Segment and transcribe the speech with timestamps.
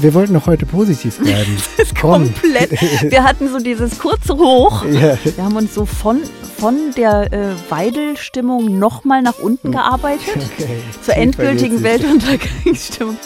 [0.00, 1.56] Wir wollten noch heute positiv bleiben.
[1.76, 2.32] das ist Komm.
[2.32, 2.70] komplett.
[3.10, 4.84] Wir hatten so dieses kurze Hoch.
[4.84, 5.16] Ja.
[5.24, 6.20] Wir haben uns so von,
[6.58, 10.24] von der äh, Weidelstimmung nochmal nach unten gearbeitet.
[10.54, 10.82] Okay.
[11.02, 11.82] Zur endgültigen.
[11.82, 13.16] Weltuntergangsstimmung.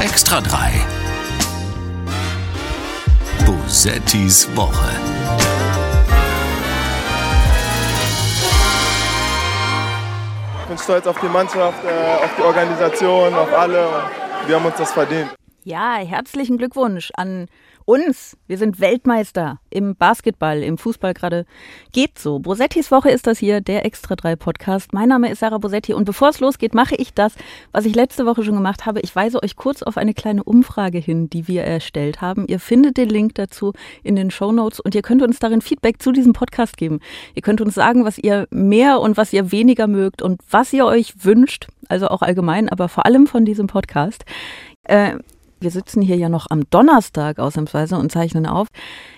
[0.00, 0.72] Extra 3.
[3.46, 5.11] Bosettis Woche.
[10.72, 13.86] Bin stolz auf die Mannschaft, äh, auf die Organisation, auf alle.
[14.46, 15.28] Wir haben uns das verdient.
[15.64, 17.46] Ja, herzlichen Glückwunsch an
[17.84, 18.36] uns.
[18.46, 21.46] Wir sind Weltmeister im Basketball, im Fußball gerade.
[21.92, 22.38] Geht so.
[22.38, 24.92] Bosettis Woche ist das hier, der Extra 3 Podcast.
[24.92, 27.34] Mein Name ist Sarah Bosetti und bevor es losgeht, mache ich das,
[27.72, 29.00] was ich letzte Woche schon gemacht habe.
[29.00, 32.46] Ich weise euch kurz auf eine kleine Umfrage hin, die wir erstellt haben.
[32.48, 36.00] Ihr findet den Link dazu in den Show Notes und ihr könnt uns darin Feedback
[36.00, 37.00] zu diesem Podcast geben.
[37.34, 40.86] Ihr könnt uns sagen, was ihr mehr und was ihr weniger mögt und was ihr
[40.86, 44.24] euch wünscht, also auch allgemein, aber vor allem von diesem Podcast.
[44.84, 45.18] Äh,
[45.62, 48.68] wir sitzen hier ja noch am Donnerstag ausnahmsweise und zeichnen auf.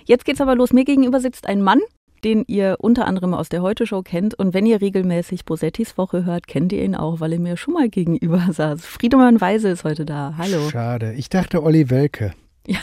[0.04, 0.72] Jetzt geht's aber los.
[0.72, 1.80] Mir gegenüber sitzt ein Mann,
[2.24, 4.34] den ihr unter anderem aus der Heute-Show kennt.
[4.34, 7.74] Und wenn ihr regelmäßig Bosettis Woche hört, kennt ihr ihn auch, weil er mir schon
[7.74, 8.84] mal gegenüber saß.
[8.84, 10.34] Friedemann Weise ist heute da.
[10.38, 10.68] Hallo.
[10.70, 11.14] Schade.
[11.14, 12.32] Ich dachte Olli Welke.
[12.66, 12.78] Ja.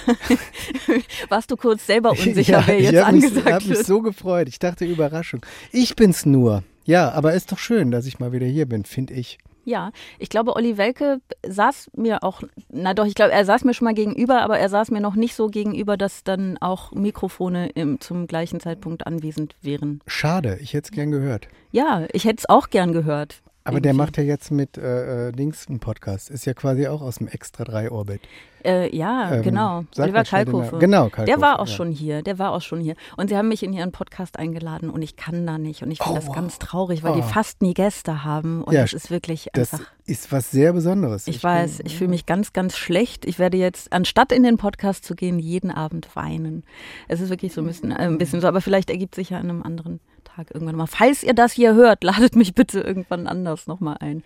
[1.29, 3.85] Warst du kurz selber unsicher, wer jetzt ich habe mich, angesagt hab mich wird?
[3.85, 4.47] so gefreut.
[4.47, 5.43] Ich dachte Überraschung.
[5.71, 6.63] Ich bin's nur.
[6.85, 9.39] Ja, aber ist doch schön, dass ich mal wieder hier bin, finde ich.
[9.71, 13.73] Ja, ich glaube, Olli Welke saß mir auch, na doch, ich glaube, er saß mir
[13.73, 17.69] schon mal gegenüber, aber er saß mir noch nicht so gegenüber, dass dann auch Mikrofone
[17.69, 20.01] im, zum gleichen Zeitpunkt anwesend wären.
[20.07, 21.47] Schade, ich hätte es gern gehört.
[21.71, 23.41] Ja, ich hätte es auch gern gehört.
[23.63, 26.29] Aber der macht ja jetzt mit äh, äh, Dings einen Podcast.
[26.31, 28.21] Ist ja quasi auch aus dem Extra 3 Orbit.
[28.63, 29.83] Äh, ja, Ähm, genau.
[29.97, 30.77] Oliver Kalkofe.
[30.79, 31.73] Genau, Kalkofe, Der war auch ja.
[31.73, 32.21] schon hier.
[32.23, 32.95] Der war auch schon hier.
[33.17, 35.81] Und sie haben mich in ihren Podcast eingeladen und ich kann da nicht.
[35.83, 36.35] Und ich finde Oh, das wow.
[36.35, 37.23] ganz traurig, weil die Oh.
[37.23, 38.63] fast nie Gäste haben.
[38.63, 39.87] Und Ja, das ist wirklich Das einfach.
[40.05, 41.27] ist was sehr Besonderes.
[41.27, 43.25] Ich weiß, ich fühle mich ganz, ganz schlecht.
[43.25, 46.63] Ich werde jetzt, anstatt in den Podcast zu gehen, jeden Abend weinen.
[47.07, 49.37] Es ist wirklich so ein bisschen, äh, ein bisschen so, aber vielleicht ergibt sich ja
[49.39, 49.99] an einem anderen
[50.35, 50.87] Tag irgendwann mal.
[50.87, 54.23] Falls ihr das hier hört, ladet mich bitte irgendwann anders nochmal ein.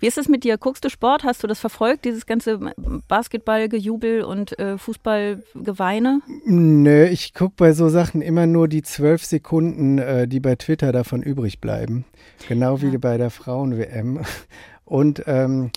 [0.00, 0.58] Wie ist es mit dir?
[0.58, 1.24] Guckst du Sport?
[1.24, 2.60] Hast du das verfolgt, dieses ganze
[3.08, 6.20] Basketballgejubel und äh, Fußballgeweine?
[6.44, 10.92] Nö, ich gucke bei so Sachen immer nur die zwölf Sekunden, äh, die bei Twitter
[10.92, 12.04] davon übrig bleiben.
[12.48, 12.98] Genau wie Ja.
[12.98, 14.20] bei der Frauen-WM.
[14.84, 15.70] Und ähm,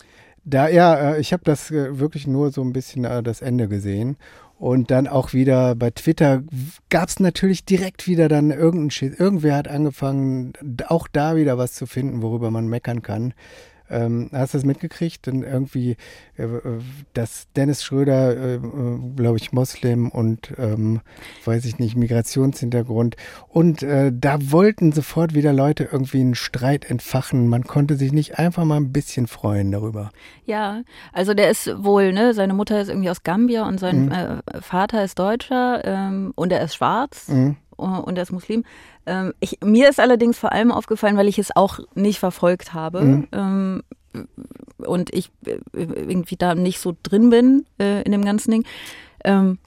[0.44, 3.68] da, ja, äh, ich habe das äh, wirklich nur so ein bisschen äh, das Ende
[3.68, 4.18] gesehen.
[4.61, 6.44] Und dann auch wieder bei Twitter
[6.89, 9.19] gab es natürlich direkt wieder dann irgendein Shit.
[9.19, 10.53] Irgendwer hat angefangen,
[10.85, 13.33] auch da wieder was zu finden, worüber man meckern kann.
[13.91, 15.28] Ähm, hast du das mitgekriegt?
[15.28, 15.97] Denn irgendwie,
[16.38, 16.47] äh,
[17.13, 18.59] dass Dennis Schröder, äh, äh,
[19.16, 21.02] glaube ich, Moslem und, ähm,
[21.46, 23.16] weiß ich nicht, Migrationshintergrund.
[23.50, 27.47] Und äh, da wollten sofort wieder Leute irgendwie einen Streit entfachen.
[27.47, 30.12] Man konnte sich nicht einfach mal ein bisschen freuen darüber.
[30.46, 30.81] Ja,
[31.13, 34.12] also der ist wohl, ne, seine Mutter ist irgendwie aus Gambia und sein Mhm.
[34.12, 37.28] äh, Vater ist Deutscher ähm, und er ist schwarz.
[37.28, 37.58] Mhm.
[37.81, 38.64] Äh, und er ist Muslim.
[39.06, 43.02] Ähm, ich, mir ist allerdings vor allem aufgefallen, weil ich es auch nicht verfolgt habe
[43.02, 43.28] Mhm.
[43.31, 43.84] ähm,
[44.78, 48.66] und ich äh, irgendwie da nicht so drin bin äh, in dem ganzen Ding.
[49.24, 49.58] Ähm,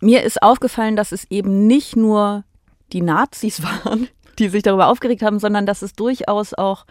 [0.00, 2.44] mir ist aufgefallen, dass es eben nicht nur
[2.92, 4.08] die Nazis waren,
[4.38, 6.84] die sich darüber aufgeregt haben, sondern dass es durchaus auch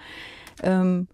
[0.64, 1.08] ähm,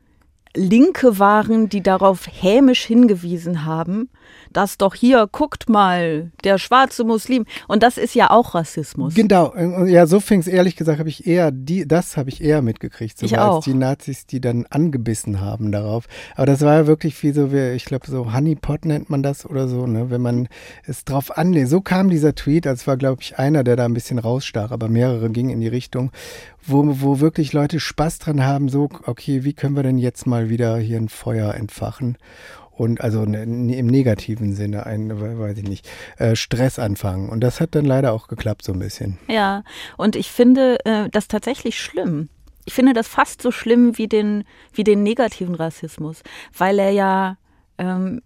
[0.55, 4.09] Linke waren, die darauf hämisch hingewiesen haben,
[4.51, 7.45] dass doch hier, guckt mal, der schwarze Muslim.
[7.67, 9.13] Und das ist ja auch Rassismus.
[9.13, 9.55] Genau,
[9.85, 13.17] ja, so fing es ehrlich gesagt, habe ich eher, die, das habe ich eher mitgekriegt,
[13.17, 16.07] sogar als die Nazis, die dann angebissen haben darauf.
[16.35, 19.45] Aber das war ja wirklich wie so, wie, ich glaube, so Honeypot nennt man das
[19.45, 20.09] oder so, ne?
[20.09, 20.47] wenn man
[20.85, 21.69] es drauf anlehnt.
[21.69, 24.87] So kam dieser Tweet, als war, glaube ich, einer, der da ein bisschen rausstach, aber
[24.89, 26.11] mehrere gingen in die Richtung,
[26.63, 30.49] wo, wo wirklich Leute Spaß dran haben, so, okay, wie können wir denn jetzt mal
[30.49, 32.17] wieder hier ein Feuer entfachen?
[32.81, 35.87] Und also ne- im negativen Sinne, ein, weiß ich nicht,
[36.17, 37.29] äh, Stress anfangen.
[37.29, 39.19] Und das hat dann leider auch geklappt so ein bisschen.
[39.27, 39.63] Ja,
[39.97, 42.29] und ich finde äh, das tatsächlich schlimm.
[42.65, 46.23] Ich finde das fast so schlimm wie den, wie den negativen Rassismus,
[46.57, 47.37] weil er ja
[47.77, 48.23] ähm,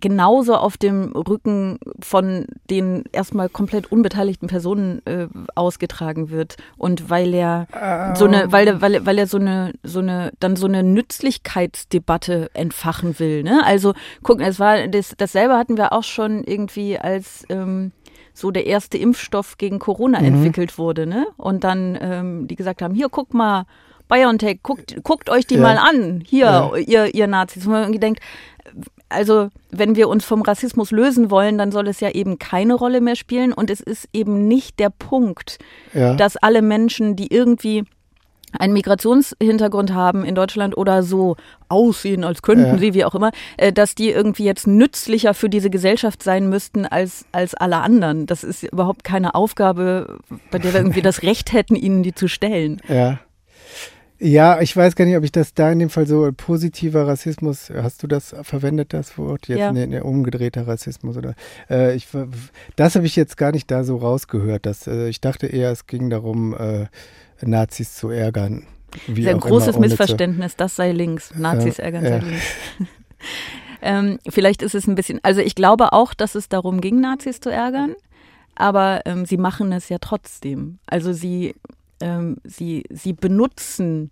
[0.00, 7.34] genauso auf dem Rücken von den erstmal komplett unbeteiligten Personen äh, ausgetragen wird und weil
[7.34, 7.66] er
[8.16, 10.82] so eine, weil er, weil er, weil er so eine, so eine, dann so eine
[10.82, 13.42] Nützlichkeitsdebatte entfachen will.
[13.42, 13.62] Ne?
[13.64, 17.92] Also guck, es war das, dasselbe hatten wir auch schon irgendwie als ähm,
[18.32, 21.26] so der erste Impfstoff gegen Corona entwickelt wurde, ne?
[21.36, 23.64] Und dann ähm, die gesagt haben, hier guck mal,
[24.08, 25.62] BioNTech, guckt, guckt euch die Ja.
[25.62, 26.74] mal an, hier, Ja.
[26.76, 27.64] ihr, ihr Nazis.
[27.64, 28.20] Und man irgendwie denkt,
[29.14, 33.00] also wenn wir uns vom Rassismus lösen wollen, dann soll es ja eben keine Rolle
[33.00, 35.58] mehr spielen und es ist eben nicht der Punkt,
[35.92, 36.14] Ja.
[36.14, 37.84] dass alle Menschen, die irgendwie
[38.58, 41.36] einen Migrationshintergrund haben in Deutschland oder so
[41.68, 42.78] aussehen, als könnten ja.
[42.78, 46.86] sie, wie auch immer, äh, dass die irgendwie jetzt nützlicher für diese Gesellschaft sein müssten
[46.86, 48.26] als, als alle anderen.
[48.26, 50.18] Das ist überhaupt keine Aufgabe,
[50.50, 52.80] bei der wir irgendwie das Recht hätten, ihnen die zu stellen.
[52.88, 53.18] Ja.
[54.24, 57.70] Ja, ich weiß gar nicht, ob ich das da in dem Fall so positiver Rassismus,
[57.70, 59.48] hast du das verwendet, das Wort?
[59.48, 59.70] Jetzt ja.
[59.70, 61.34] ne, ne, umgedrehter Rassismus oder
[61.68, 62.08] äh, ich,
[62.74, 64.64] das habe ich jetzt gar nicht da so rausgehört.
[64.64, 66.86] Dass, äh, ich dachte eher, es ging darum, äh,
[67.42, 68.66] Nazis zu ärgern.
[69.06, 71.34] Wie ein großes Missverständnis, das sei links.
[71.36, 72.44] Nazis ärgern sei links.
[73.82, 77.40] ähm, vielleicht ist es ein bisschen, also ich glaube auch, dass es darum ging, Nazis
[77.40, 77.94] zu ärgern,
[78.54, 80.78] aber ähm, sie machen es ja trotzdem.
[80.86, 81.54] Also sie
[82.04, 84.10] ähm, sie, sie benutzen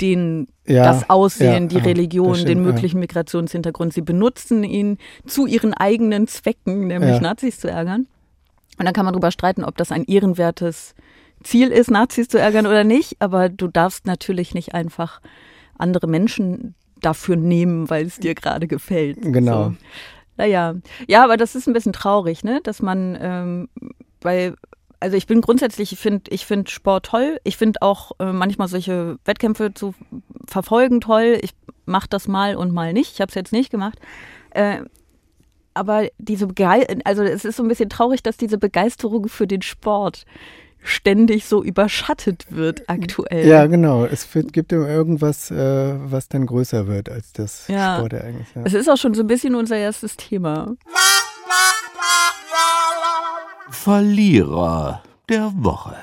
[0.00, 3.00] den, ja, das Aussehen, ja, die Religion, stimmt, den möglichen ja.
[3.00, 3.92] Migrationshintergrund.
[3.92, 4.96] Sie benutzen ihn
[5.26, 8.06] zu ihren eigenen Zwecken, nämlich Nazis zu ärgern.
[8.78, 10.94] Und dann kann man darüber streiten, ob das ein ehrenwertes
[11.42, 13.16] Ziel ist, Nazis zu ärgern oder nicht.
[13.18, 15.20] Aber du darfst natürlich nicht einfach
[15.76, 19.18] andere Menschen dafür nehmen, weil es dir gerade gefällt.
[19.20, 19.64] Genau.
[19.64, 19.74] So.
[20.36, 20.76] Naja,
[21.08, 22.60] ja, aber das ist ein bisschen traurig, ne?
[22.62, 23.68] dass man ähm,
[24.20, 24.54] bei
[25.00, 27.40] also ich bin grundsätzlich, ich finde ich find Sport toll.
[27.44, 29.94] Ich finde auch äh, manchmal solche Wettkämpfe zu
[30.46, 31.38] verfolgen toll.
[31.42, 31.50] Ich
[31.86, 33.14] mache das mal und mal nicht.
[33.14, 33.98] Ich habe es jetzt nicht gemacht.
[34.50, 34.82] Äh,
[35.72, 39.62] aber diese Begeisterung, also es ist so ein bisschen traurig, dass diese Begeisterung für den
[39.62, 40.26] Sport
[40.82, 43.46] ständig so überschattet wird aktuell.
[43.46, 44.04] Ja, genau.
[44.04, 47.96] Es wird, gibt immer irgendwas, äh, was dann größer wird als das ja.
[47.96, 48.48] Sportereignis.
[48.54, 48.62] Ja.
[48.64, 50.74] Es ist auch schon so ein bisschen unser erstes Thema.
[53.70, 55.94] Verlierer der Woche.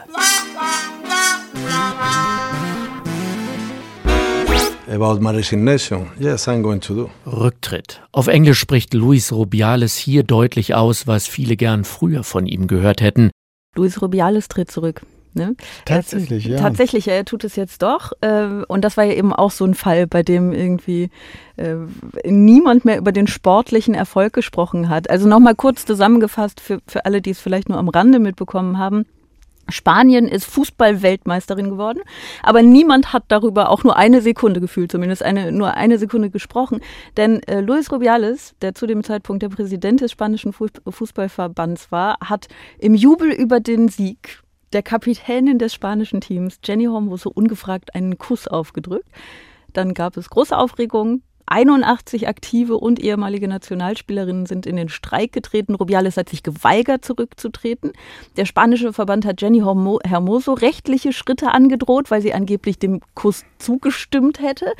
[4.88, 7.10] About my resignation, yes, I'm going to do.
[7.26, 8.02] Rücktritt.
[8.14, 13.02] Auf Englisch spricht Luis Rubiales hier deutlich aus, was viele gern früher von ihm gehört
[13.02, 13.32] hätten.
[13.76, 15.02] Luis Rubiales tritt zurück.
[15.38, 15.56] Ne?
[15.86, 16.58] Tatsächlich, ja.
[16.58, 18.12] Tatsächlich, er tut es jetzt doch.
[18.22, 21.10] Äh, und das war ja eben auch so ein Fall, bei dem irgendwie
[21.58, 21.76] äh,
[22.26, 25.10] niemand mehr über den sportlichen Erfolg gesprochen hat.
[25.10, 29.06] Also nochmal kurz zusammengefasst für, für alle, die es vielleicht nur am Rande mitbekommen haben.
[29.70, 32.00] Spanien ist Fußballweltmeisterin geworden,
[32.42, 36.80] aber niemand hat darüber auch nur eine Sekunde gefühlt, zumindest eine, nur eine Sekunde gesprochen.
[37.18, 42.48] Denn äh, Luis Rubiales, der zu dem Zeitpunkt der Präsident des spanischen Fußballverbands war, hat
[42.80, 44.42] im Jubel über den Sieg
[44.74, 49.10] der Kapitänin des spanischen Teams, Jenny Hormoso, ungefragt einen Kuss aufgedrückt.
[49.74, 51.22] Dann gab es große Aufregung.
[51.50, 55.76] 81 aktive und ehemalige Nationalspielerinnen sind in den Streik getreten.
[55.76, 57.94] Rubiales hat sich geweigert, zurückzutreten.
[58.36, 64.42] Der spanische Verband hat Jenny Hermoso rechtliche Schritte angedroht, weil sie angeblich dem Kuss zugestimmt
[64.42, 64.74] hätte.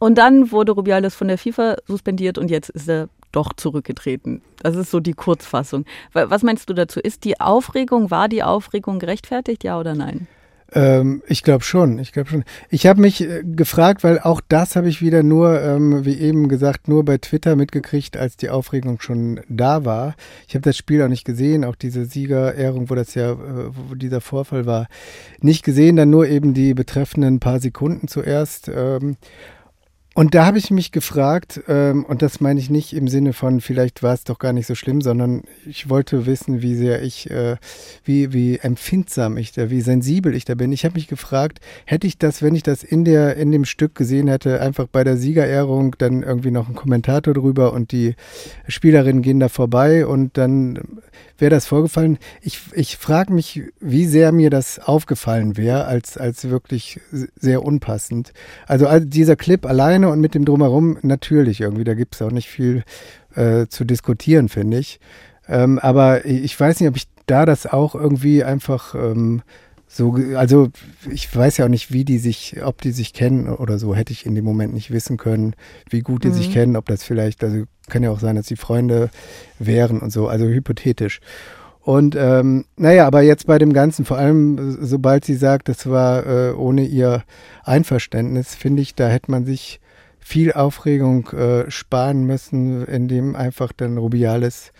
[0.00, 4.42] Und dann wurde Rubiales von der FIFA suspendiert und jetzt ist er doch zurückgetreten.
[4.62, 5.84] Das ist so die Kurzfassung.
[6.12, 7.00] Was meinst du dazu?
[7.00, 10.26] Ist die Aufregung, war die Aufregung gerechtfertigt, ja oder nein?
[10.72, 12.44] Ähm, ich glaube schon, ich glaube schon.
[12.70, 16.48] Ich habe mich äh, gefragt, weil auch das habe ich wieder nur, ähm, wie eben
[16.48, 20.16] gesagt, nur bei Twitter mitgekriegt, als die Aufregung schon da war.
[20.48, 23.94] Ich habe das Spiel auch nicht gesehen, auch diese Siegerehrung, wo das ja, äh, wo
[23.94, 24.88] dieser Vorfall war,
[25.40, 28.68] nicht gesehen, dann nur eben die betreffenden paar Sekunden zuerst.
[28.68, 29.16] Ähm,
[30.16, 33.60] und da habe ich mich gefragt, ähm, und das meine ich nicht im Sinne von,
[33.60, 37.30] vielleicht war es doch gar nicht so schlimm, sondern ich wollte wissen, wie sehr ich,
[37.30, 37.56] äh,
[38.02, 40.72] wie, wie empfindsam ich da, wie sensibel ich da bin.
[40.72, 43.94] Ich habe mich gefragt, hätte ich das, wenn ich das in der, in dem Stück
[43.94, 48.14] gesehen hätte, einfach bei der Siegerehrung dann irgendwie noch einen Kommentator drüber und die
[48.68, 51.02] Spielerinnen gehen da vorbei und dann
[51.38, 52.18] wäre das vorgefallen.
[52.40, 57.00] Ich, ich frage mich, wie sehr mir das aufgefallen wäre, als, als wirklich
[57.36, 58.32] sehr unpassend.
[58.66, 62.30] Also, also dieser Clip alleine und mit dem Drumherum natürlich irgendwie, da gibt es auch
[62.30, 62.82] nicht viel
[63.34, 65.00] äh, zu diskutieren, finde ich.
[65.48, 69.42] Ähm, aber ich weiß nicht, ob ich da das auch irgendwie einfach ähm,
[69.88, 70.68] so, also
[71.10, 74.12] ich weiß ja auch nicht, wie die sich, ob die sich kennen oder so, hätte
[74.12, 75.54] ich in dem Moment nicht wissen können,
[75.88, 76.34] wie gut die mhm.
[76.34, 79.10] sich kennen, ob das vielleicht, also kann ja auch sein, dass die Freunde
[79.58, 81.20] wären und so, also hypothetisch.
[81.80, 86.26] Und ähm, naja, aber jetzt bei dem Ganzen, vor allem sobald sie sagt, das war
[86.26, 87.22] äh, ohne ihr
[87.62, 89.78] Einverständnis, finde ich, da hätte man sich
[90.26, 94.72] viel Aufregung äh, sparen müssen, indem einfach dann Rubiales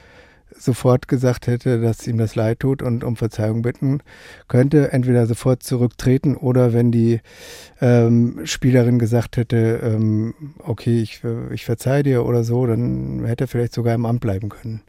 [0.59, 4.01] sofort gesagt hätte, dass ihm das leid tut und um Verzeihung bitten
[4.49, 7.21] könnte, entweder sofort zurücktreten oder wenn die
[7.81, 11.23] ähm, Spielerin gesagt hätte, ähm, okay, ich,
[11.53, 14.83] ich verzeih dir oder so, dann hätte er vielleicht sogar im Amt bleiben können.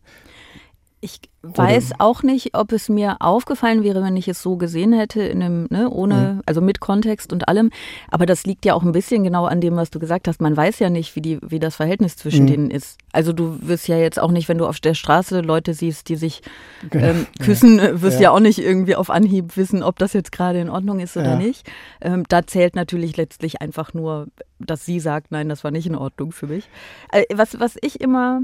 [1.00, 2.01] Ich weiß Oder?
[2.01, 5.68] auch nicht, ob es mir aufgefallen wäre, wenn ich es so gesehen hätte, in einem,
[5.70, 6.42] ne, ohne, mhm.
[6.48, 7.70] also mit Kontext und allem.
[8.10, 10.42] Aber das liegt ja auch ein bisschen genau an dem, was du gesagt hast.
[10.42, 12.48] Man weiß ja nicht, wie, die, wie das Verhältnis zwischen mhm.
[12.48, 12.98] denen ist.
[13.13, 16.16] Also du wirst ja jetzt auch nicht, wenn du auf der Straße Leute siehst, die
[16.16, 16.42] sich
[16.89, 17.06] genau.
[17.06, 18.01] ähm, küssen, ja.
[18.01, 18.24] wirst ja.
[18.24, 18.32] ja.
[18.32, 21.38] auch nicht irgendwie auf Anhieb wissen, ob das jetzt gerade in Ordnung ist oder ja.
[21.38, 21.70] nicht.
[22.01, 24.27] Ähm, da zählt natürlich letztlich einfach nur,
[24.58, 26.68] dass sie sagt, nein, das war nicht in Ordnung für mich.
[27.12, 28.42] Äh, was, was ich immer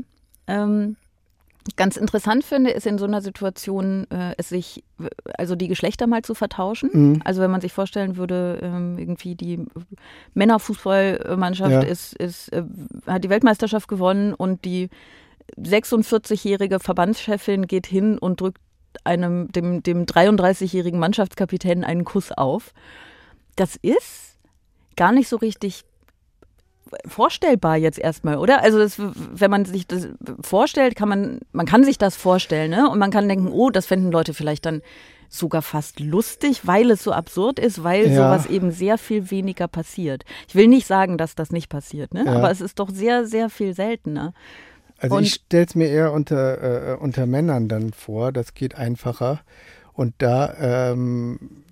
[0.48, 0.98] ähm,
[1.76, 4.84] ganz interessant finde, ist in so einer Situation, äh, es sich,
[5.38, 6.90] also die Geschlechter mal zu vertauschen.
[6.94, 7.22] Mhm.
[7.24, 9.66] Also wenn man sich vorstellen würde, ähm, irgendwie die
[10.34, 11.82] Männerfußballmannschaft ja.
[11.82, 12.64] ist, ist, äh,
[13.08, 14.90] hat die Weltmeisterschaft gewonnen und die
[15.58, 18.60] 46-jährige Verbandschefin geht hin und drückt
[19.04, 22.74] einem, dem, dem 33-jährigen Mannschaftskapitän einen Kuss auf.
[23.56, 24.38] Das ist
[24.96, 25.84] gar nicht so richtig
[27.08, 28.62] vorstellbar jetzt erstmal, oder?
[28.62, 30.08] Also das, wenn man sich das
[30.42, 32.90] vorstellt, kann man, man kann sich das vorstellen, ne?
[32.90, 34.82] Und man kann denken, oh, das fänden Leute vielleicht dann
[35.30, 38.16] sogar fast lustig, weil es so absurd ist, weil ja.
[38.16, 40.24] sowas eben sehr viel weniger passiert.
[40.48, 42.26] Ich will nicht sagen, dass das nicht passiert, ne?
[42.26, 42.34] Ja.
[42.34, 44.34] Aber es ist doch sehr, sehr viel seltener.
[45.00, 48.76] Also Und ich stelle es mir eher unter, äh, unter Männern dann vor, das geht
[48.76, 49.42] einfacher.
[49.94, 51.64] Und da ähm,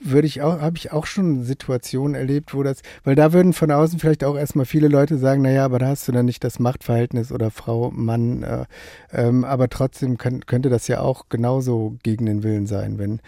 [0.00, 3.70] würde ich auch, habe ich auch schon Situationen erlebt, wo das, weil da würden von
[3.70, 6.58] außen vielleicht auch erstmal viele Leute sagen, naja, aber da hast du dann nicht das
[6.58, 8.64] Machtverhältnis oder Frau, Mann, äh,
[9.12, 13.20] ähm, aber trotzdem kann, könnte das ja auch genauso gegen den Willen sein, wenn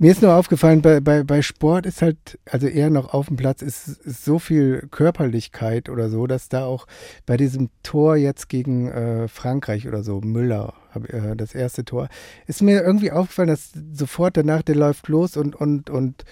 [0.00, 3.36] mir ist nur aufgefallen, bei, bei, bei Sport ist halt, also eher noch auf dem
[3.36, 6.86] Platz, ist, ist so viel Körperlichkeit oder so, dass da auch
[7.26, 12.08] bei diesem Tor jetzt gegen äh, Frankreich oder so, Müller, äh, das erste Tor,
[12.46, 16.24] ist mir irgendwie aufgefallen, dass sofort danach der läuft los und, und, und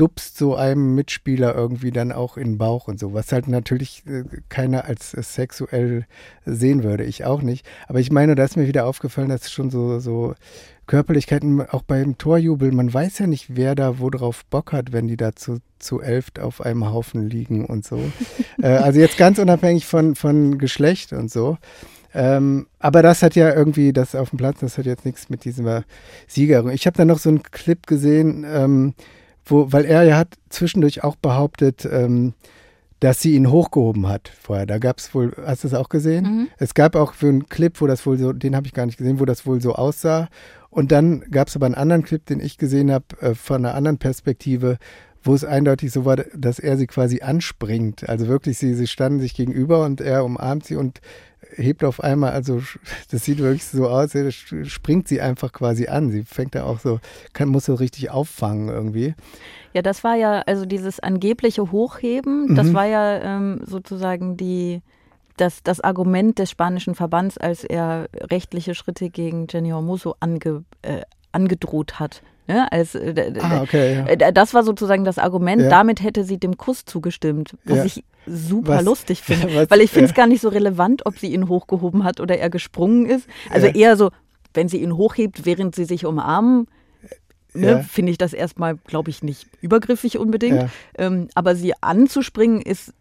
[0.00, 4.02] stupst so einem Mitspieler irgendwie dann auch in den Bauch und so, was halt natürlich
[4.06, 6.06] äh, keiner als sexuell
[6.46, 7.66] sehen würde, ich auch nicht.
[7.88, 10.34] Aber ich meine, da ist mir wieder aufgefallen, dass schon so, so
[10.90, 15.06] Körperlichkeiten, auch beim Torjubel, man weiß ja nicht, wer da wo drauf Bock hat, wenn
[15.06, 18.00] die da zu, zu elft auf einem Haufen liegen und so.
[18.60, 21.58] äh, also jetzt ganz unabhängig von, von Geschlecht und so.
[22.12, 25.44] Ähm, aber das hat ja irgendwie, das auf dem Platz, das hat jetzt nichts mit
[25.44, 25.84] dieser
[26.26, 26.70] Siegerin.
[26.70, 28.94] Ich habe da noch so einen Clip gesehen, ähm,
[29.44, 32.34] wo, weil er ja hat zwischendurch auch behauptet, ähm,
[33.00, 34.66] dass sie ihn hochgehoben hat vorher.
[34.66, 36.24] Da gab es wohl, hast du es auch gesehen?
[36.24, 36.48] Mhm.
[36.58, 38.98] Es gab auch für einen Clip, wo das wohl so, den habe ich gar nicht
[38.98, 40.28] gesehen, wo das wohl so aussah.
[40.68, 43.74] Und dann gab es aber einen anderen Clip, den ich gesehen habe, äh, von einer
[43.74, 44.78] anderen Perspektive,
[45.22, 48.08] wo es eindeutig so war, dass er sie quasi anspringt.
[48.08, 51.00] Also wirklich, sie, sie standen sich gegenüber und er umarmt sie und
[51.56, 52.62] hebt auf einmal, also
[53.10, 54.12] das sieht wirklich so aus,
[54.64, 56.10] springt sie einfach quasi an.
[56.10, 57.00] Sie fängt da auch so,
[57.32, 59.14] kann, muss so richtig auffangen irgendwie.
[59.72, 62.54] Ja, das war ja, also dieses angebliche Hochheben, mhm.
[62.54, 64.82] das war ja ähm, sozusagen die,
[65.36, 71.02] das, das Argument des spanischen Verbands, als er rechtliche Schritte gegen Jenny Hormoso ange, äh,
[71.32, 72.22] angedroht hat.
[72.46, 72.70] Ne?
[72.72, 74.32] Als, äh, ah, okay, ja.
[74.32, 75.68] Das war sozusagen das Argument, ja.
[75.68, 77.84] damit hätte sie dem Kuss zugestimmt, was ja.
[77.84, 79.54] ich super was, lustig finde.
[79.54, 82.38] Was, weil ich finde es gar nicht so relevant, ob sie ihn hochgehoben hat oder
[82.38, 83.26] er gesprungen ist.
[83.50, 84.10] Also eher so,
[84.54, 86.66] wenn sie ihn hochhebt, während sie sich umarmen,
[87.54, 87.78] ne, ja.
[87.82, 90.62] finde ich das erstmal, glaube ich, nicht übergriffig unbedingt.
[90.62, 90.68] Ja.
[90.98, 92.92] Ähm, aber sie anzuspringen ist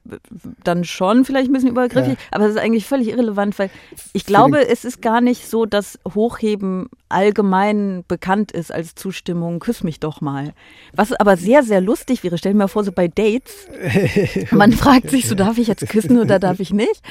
[0.64, 2.20] dann schon vielleicht ein bisschen übergriffig, ja.
[2.32, 3.70] aber es ist eigentlich völlig irrelevant, weil
[4.14, 9.84] ich glaube, es ist gar nicht so, dass Hochheben allgemein bekannt ist als Zustimmung, küss
[9.84, 10.54] mich doch mal.
[10.94, 13.68] Was aber sehr, sehr lustig wäre, stell dir mal vor, so bei Dates,
[14.52, 17.02] man fragt sich so, darf ich jetzt küssen oder darf ich nicht?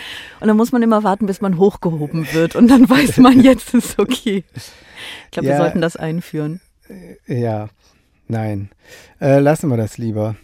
[0.40, 3.74] Und dann muss man immer warten, bis man hochgehoben wird und dann weiß man, jetzt
[3.74, 4.44] ist okay.
[4.54, 6.60] Ich glaube, wir sollten das einführen.
[6.88, 7.68] Äh, ja,
[8.26, 8.70] nein.
[9.20, 10.36] Äh, lassen wir das lieber.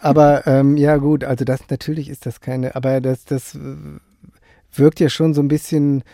[0.00, 3.58] Aber ähm, ja, gut, also das natürlich ist das keine, aber das, das
[4.72, 6.04] wirkt ja schon so ein bisschen,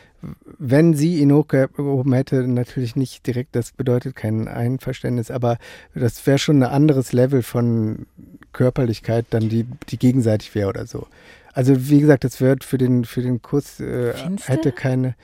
[0.59, 5.59] wenn sie ihn hochgehoben hätte, natürlich nicht direkt, das bedeutet kein Einverständnis, aber
[5.95, 8.07] das wäre schon ein anderes Level von
[8.53, 11.07] Körperlichkeit, dann die, die gegenseitig wäre oder so.
[11.53, 14.15] Also wie gesagt, das wird für den, für den Kuss äh,
[14.47, 15.15] hätte keine.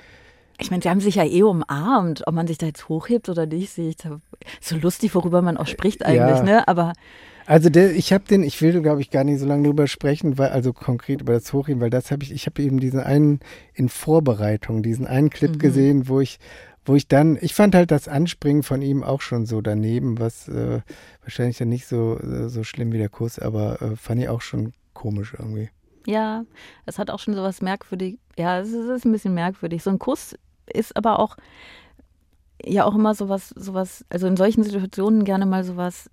[0.60, 3.46] Ich meine, sie haben sich ja eh umarmt, ob man sich da jetzt hochhebt oder
[3.46, 4.20] nicht, sehe ich da
[4.60, 6.42] so lustig, worüber man auch spricht eigentlich, ja.
[6.42, 6.68] ne?
[6.68, 6.92] Aber
[7.46, 10.36] also der, ich habe den, ich will glaube ich gar nicht so lange drüber sprechen,
[10.36, 13.40] weil also konkret über das Hochheben, weil das habe ich, ich habe eben diesen einen
[13.72, 15.58] in Vorbereitung, diesen einen Clip mhm.
[15.58, 16.40] gesehen, wo ich,
[16.84, 20.46] wo ich dann, ich fand halt das Anspringen von ihm auch schon so daneben, was
[20.48, 20.80] äh,
[21.22, 24.42] wahrscheinlich dann nicht so äh, so schlimm wie der Kuss, aber äh, fand ich auch
[24.42, 25.70] schon komisch irgendwie.
[26.06, 26.44] Ja,
[26.84, 28.18] es hat auch schon so was merkwürdig.
[28.36, 29.82] Ja, es ist ein bisschen merkwürdig.
[29.82, 30.36] So ein Kuss
[30.72, 31.36] ist aber auch
[32.64, 36.10] ja auch immer sowas, sowas, also in solchen Situationen gerne mal sowas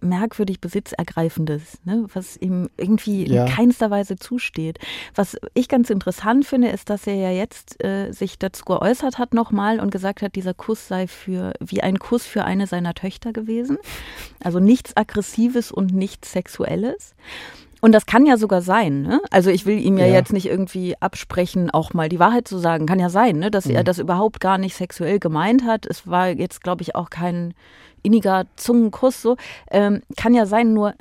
[0.00, 2.04] merkwürdig Besitzergreifendes, ne?
[2.12, 3.46] was ihm irgendwie Ja.
[3.46, 4.78] in keinster Weise zusteht.
[5.14, 9.32] Was ich ganz interessant finde, ist, dass er ja jetzt äh, sich dazu geäußert hat
[9.32, 13.32] nochmal und gesagt hat, dieser Kuss sei für wie ein Kuss für eine seiner Töchter
[13.32, 13.78] gewesen.
[14.42, 17.14] Also nichts Aggressives und nichts Sexuelles.
[17.84, 19.02] Und das kann ja sogar sein.
[19.02, 19.20] Ne?
[19.30, 20.14] Also ich will ihm ja, Ja.
[20.14, 22.86] jetzt nicht irgendwie absprechen, auch mal die Wahrheit zu sagen.
[22.86, 23.50] Kann ja sein, ne?
[23.50, 25.84] dass er das überhaupt gar nicht sexuell gemeint hat.
[25.84, 27.52] Es war jetzt, glaube ich, auch kein
[28.02, 29.20] inniger Zungenkuss.
[29.20, 29.36] So
[29.70, 30.72] ähm, kann ja sein.
[30.72, 30.94] Nur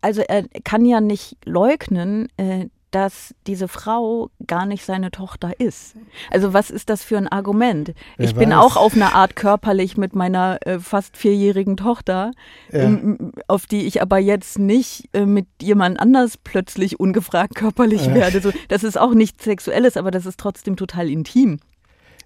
[0.00, 5.96] also er kann ja nicht leugnen, äh, dass diese Frau gar nicht seine Tochter ist.
[6.30, 7.94] Also was ist das für ein Argument?
[8.16, 8.58] Wer ich bin weiß.
[8.58, 12.30] auch auf eine Art körperlich mit meiner äh, fast vierjährigen Tochter,
[12.70, 12.80] Ja.
[12.80, 18.14] ähm, auf die ich aber jetzt nicht äh, mit jemand anders plötzlich ungefragt körperlich Ja.
[18.14, 18.40] werde.
[18.40, 21.58] So, das ist auch nichts Sexuelles, aber das ist trotzdem total intim.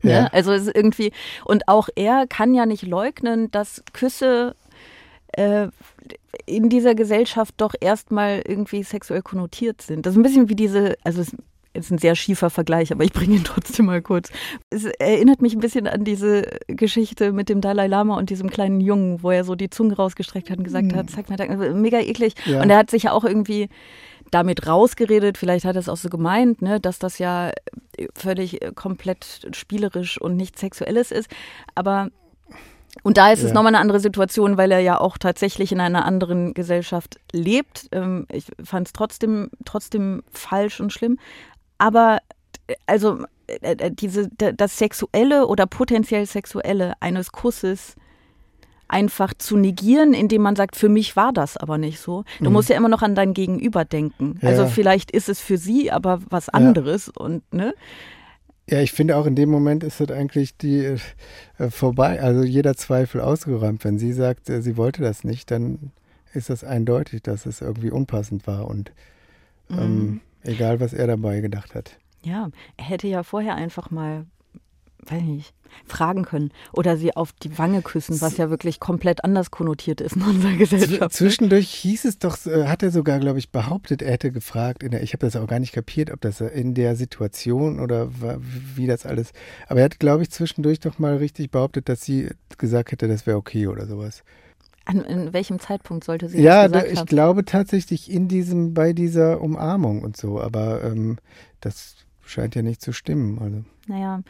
[0.02, 0.12] Ne?
[0.12, 0.26] Ja.
[0.32, 1.11] Also es ist irgendwie,
[1.46, 4.54] und auch er kann ja nicht leugnen, dass Küsse
[5.37, 5.69] äh,
[6.47, 10.07] in dieser Gesellschaft doch erstmal irgendwie sexuell konnotiert sind.
[10.07, 11.35] Das ist ein bisschen wie diese, also es
[11.75, 14.31] ist ein sehr schiefer Vergleich, aber ich bringe ihn trotzdem mal kurz.
[14.71, 18.81] Es erinnert mich ein bisschen an diese Geschichte mit dem Dalai Lama und diesem kleinen
[18.81, 22.35] Jungen, wo er so die Zunge rausgestreckt hat und gesagt hat, zeig mal, mega eklig.
[22.47, 22.62] Ja.
[22.62, 23.69] Und er hat sich ja auch irgendwie
[24.31, 27.52] damit rausgeredet, vielleicht hat er es auch so gemeint, ne, dass das ja
[28.14, 31.31] völlig komplett spielerisch und nicht sexuelles ist.
[31.75, 32.11] Aber
[33.02, 33.54] und da ist es Ja.
[33.54, 37.88] nochmal eine andere Situation, weil er ja auch tatsächlich in einer anderen Gesellschaft lebt.
[37.92, 41.18] Ähm, ich fand es trotzdem, trotzdem falsch und schlimm.
[41.78, 42.18] Aber
[42.86, 47.94] also äh, äh, diese, da- das Sexuelle oder potenziell Sexuelle eines Kusses
[48.88, 52.24] einfach zu negieren, indem man sagt, für mich war das aber nicht so.
[52.40, 54.38] Du musst ja immer noch an dein Gegenüber denken.
[54.42, 54.50] Ja.
[54.50, 57.74] Also vielleicht ist es für sie aber was anderes und ne?
[58.68, 60.96] Ja, ich finde auch in dem Moment ist das eigentlich die
[61.58, 63.85] äh, vorbei, also jeder Zweifel ausgeräumt.
[63.85, 65.92] Wenn sie sagt, äh, sie wollte das nicht, dann
[66.35, 68.92] ist das eindeutig, dass es irgendwie unpassend war und
[69.68, 69.78] Mhm.
[69.78, 71.99] ähm, egal, was er dabei gedacht hat.
[72.23, 74.26] Ja, er hätte ja vorher einfach mal,
[75.10, 75.54] weiß ich nicht,
[75.86, 80.16] fragen können oder sie auf die Wange küssen, was ja wirklich komplett anders konnotiert ist
[80.16, 81.12] in unserer Gesellschaft.
[81.14, 84.92] zwischendurch hieß es doch, äh, hat er sogar, glaube ich, behauptet, er hätte gefragt, in
[84.92, 88.10] der, ich habe das auch gar nicht kapiert, ob das in der Situation oder
[88.76, 89.32] wie das alles,
[89.68, 93.26] aber er hat, glaube ich, zwischendurch doch mal richtig behauptet, dass sie gesagt hätte, das
[93.26, 94.22] wäre okay oder sowas.
[94.86, 97.06] An in welchem Zeitpunkt sollte sie Ja, das da, gesagt ich haben?
[97.06, 101.18] glaube tatsächlich in diesem, bei dieser Umarmung und so, aber ähm,
[101.61, 103.38] das scheint ja nicht zu stimmen.
[103.40, 103.64] Also.
[103.88, 104.20] Naja,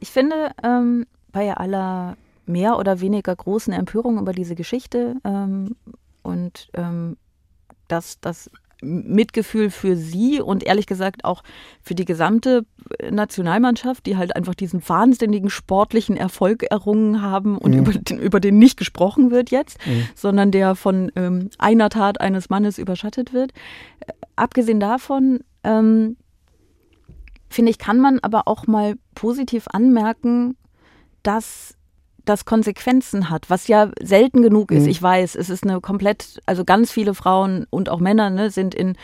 [0.00, 5.76] ich finde, ähm, bei aller mehr oder weniger großen Empörung über diese Geschichte ähm,
[6.22, 7.16] und ähm,
[7.86, 8.50] dass das
[8.82, 11.42] Mitgefühl für sie und ehrlich gesagt auch
[11.82, 12.64] für die gesamte
[13.10, 17.78] Nationalmannschaft, die halt einfach diesen wahnsinnigen sportlichen Erfolg errungen haben und Mhm.
[17.78, 20.08] über, den, über den nicht gesprochen wird jetzt, Mhm.
[20.14, 23.52] sondern der von ähm, einer Tat eines Mannes überschattet wird.
[24.00, 26.16] Äh, abgesehen davon ähm,
[27.50, 30.56] finde ich, kann man aber auch mal positiv anmerken,
[31.22, 31.74] dass
[32.24, 34.84] das Konsequenzen hat, was ja selten genug ist.
[34.84, 34.90] Mhm.
[34.90, 38.74] Ich weiß, es ist eine komplett, also ganz viele Frauen und auch Männer ne, sind
[38.74, 38.96] in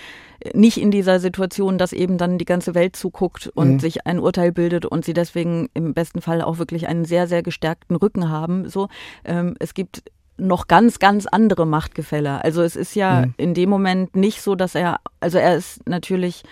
[0.55, 3.79] nicht in dieser Situation, dass eben dann die ganze Welt zuguckt und Mhm.
[3.81, 7.43] sich ein Urteil bildet und sie deswegen im besten Fall auch wirklich einen sehr, sehr
[7.43, 8.69] gestärkten Rücken haben.
[8.69, 8.89] So,
[9.25, 10.03] ähm, es gibt
[10.37, 12.45] noch ganz, ganz andere Machtgefälle.
[12.45, 13.35] Also es ist ja Mhm.
[13.39, 16.45] in dem Moment nicht so, dass er, also er ist natürlich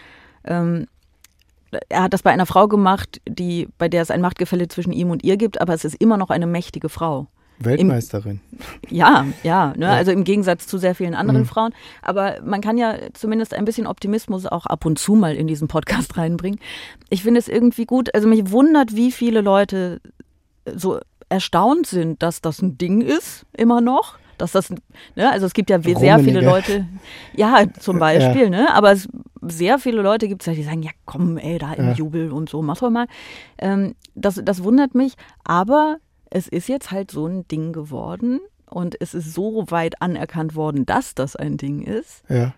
[0.47, 0.87] ähm,
[1.89, 5.11] er hat das bei einer Frau gemacht, die, bei der es ein Machtgefälle zwischen ihm
[5.11, 7.27] und ihr gibt, aber es ist immer noch eine mächtige Frau.
[7.61, 8.41] Weltmeisterin.
[8.91, 9.87] Ja, ja, ne?
[9.87, 9.93] Ja.
[9.93, 11.47] also im Gegensatz zu sehr vielen anderen Mhm.
[11.47, 11.73] Frauen.
[12.03, 15.69] Aber man kann ja zumindest ein bisschen Optimismus auch ab und zu mal in diesen
[15.69, 16.59] Podcast reinbringen.
[17.11, 20.01] Ich finde es irgendwie gut, also mich wundert, wie viele Leute
[20.75, 24.19] so erstaunt sind, dass das ein Ding ist, immer noch.
[24.39, 24.71] Dass das,
[25.15, 26.41] ne, also es gibt ja sehr viele.
[26.41, 26.87] Leute,
[27.35, 29.09] ja, zum Beispiel, ne, aber es,
[29.43, 31.93] sehr viele Leute gibt es, die sagen, ja komm, ey, da im Ja.
[31.93, 33.07] Jubel und so, mach doch mal.
[33.59, 35.99] Ähm, das, das wundert mich, aber
[36.31, 40.87] es ist jetzt halt so ein Ding geworden und es ist so weit anerkannt worden,
[40.87, 42.55] dass das ein Ding ist, Ja.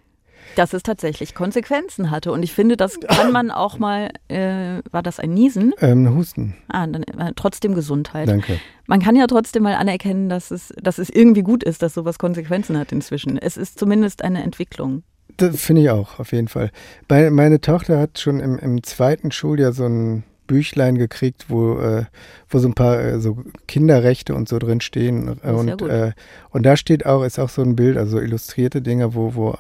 [0.55, 2.33] Dass es tatsächlich Konsequenzen hatte.
[2.33, 5.73] Und ich finde, das kann man auch mal, äh, war das ein Niesen?
[5.81, 6.57] Ähm, Husten.
[6.69, 8.29] Ah, dann äh, trotzdem Gesundheit.
[8.29, 8.59] Danke.
[8.87, 12.19] Man kann ja trotzdem mal anerkennen, dass es, dass es irgendwie gut ist, dass sowas
[12.19, 13.37] Konsequenzen hat inzwischen.
[13.39, 15.03] Es ist zumindest eine Entwicklung.
[15.37, 16.71] Das finde ich auch, auf jeden Fall.
[17.09, 22.05] Bei, meine Tochter hat schon im, im zweiten Schuljahr so ein Büchlein gekriegt, wo, äh,
[22.49, 25.39] wo so ein paar äh, so Kinderrechte und so drin stehen.
[25.43, 26.13] Äh, und, äh,
[26.51, 29.57] und da steht auch, ist auch so ein Bild, also illustrierte Dinge, wo, wo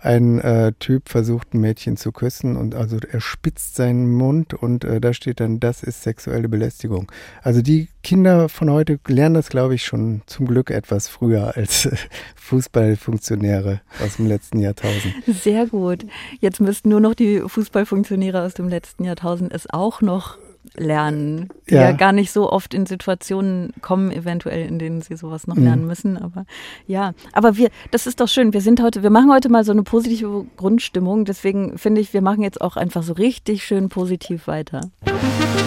[0.00, 4.84] ein äh, Typ versucht, ein Mädchen zu küssen und also er spitzt seinen Mund und
[4.84, 7.10] äh, da steht dann, das ist sexuelle Belästigung.
[7.42, 11.88] Also die Kinder von heute lernen das, glaube ich, schon zum Glück etwas früher als
[12.36, 15.14] Fußballfunktionäre aus dem letzten Jahrtausend.
[15.26, 16.04] Sehr gut.
[16.40, 20.38] Jetzt müssten nur noch die Fußballfunktionäre aus dem letzten Jahrtausend es auch noch
[20.76, 21.82] lernen, die ja.
[21.82, 21.92] ja.
[21.92, 25.64] gar nicht so oft in Situationen kommen, eventuell, in denen sie sowas noch mhm.
[25.64, 26.16] lernen müssen.
[26.16, 26.44] Aber
[26.86, 28.52] ja, aber wir, das ist doch schön.
[28.52, 31.24] Wir sind heute, wir machen heute mal so eine positive Grundstimmung.
[31.24, 34.90] Deswegen finde ich, wir machen jetzt auch einfach so richtig schön positiv weiter.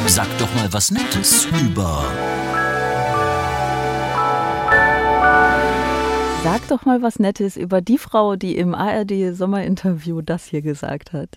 [0.07, 2.05] Sag doch mal was Nettes über.
[6.45, 11.29] Sag doch mal was Nettes über die Frau, die im ARD-Sommerinterview das hier gesagt hat.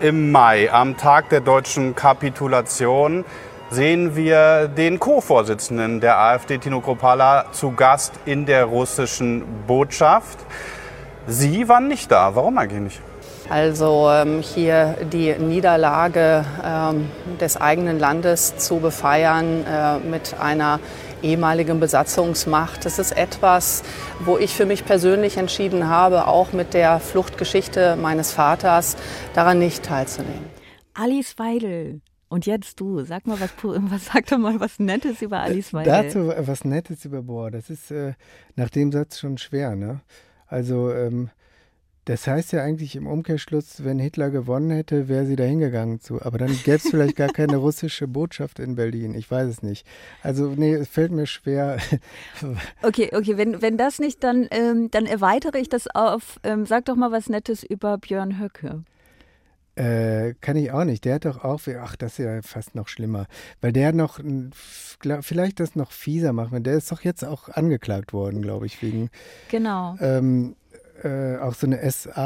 [0.00, 3.24] Im Mai, am Tag der deutschen Kapitulation,
[3.70, 10.40] sehen wir den Co-Vorsitzenden der AfD, Tino Kropala, zu Gast in der russischen Botschaft.
[11.28, 12.34] Sie waren nicht da.
[12.34, 13.00] Warum eigentlich nicht?
[13.48, 17.08] Also ähm, hier die Niederlage ähm,
[17.40, 20.80] des eigenen Landes zu befeiern äh, mit einer
[21.26, 22.84] ehemaligen Besatzungsmacht.
[22.84, 23.82] Das ist etwas,
[24.20, 28.96] wo ich für mich persönlich entschieden habe, auch mit der Fluchtgeschichte meines Vaters
[29.34, 30.46] daran nicht teilzunehmen.
[30.94, 32.00] Alice Weidel.
[32.28, 35.92] Und jetzt du, sag mal was, was sag doch mal was Nettes über Alice Weidel.
[35.92, 38.14] Dazu was Nettes über Boah, das ist äh,
[38.56, 40.00] nach dem Satz schon schwer, ne?
[40.48, 41.30] Also ähm,
[42.06, 46.22] das heißt ja eigentlich im Umkehrschluss, wenn Hitler gewonnen hätte, wäre sie da hingegangen zu.
[46.22, 49.12] Aber dann gäbe es vielleicht gar keine russische Botschaft in Berlin.
[49.14, 49.84] Ich weiß es nicht.
[50.22, 51.78] Also, nee, es fällt mir schwer.
[52.82, 56.38] okay, okay, wenn, wenn das nicht, dann, ähm, dann erweitere ich das auf.
[56.44, 58.84] Ähm, sag doch mal was Nettes über Björn Höcke.
[59.74, 61.04] Äh, kann ich auch nicht.
[61.04, 63.26] Der hat doch auch, ach, das ist ja fast noch schlimmer,
[63.60, 64.20] weil der noch,
[65.20, 66.62] vielleicht das noch fieser machen.
[66.62, 69.10] Der ist doch jetzt auch angeklagt worden, glaube ich, wegen.
[69.50, 69.96] Genau.
[70.00, 70.56] Ähm,
[71.02, 72.16] äh, auch so eine SA-Spruch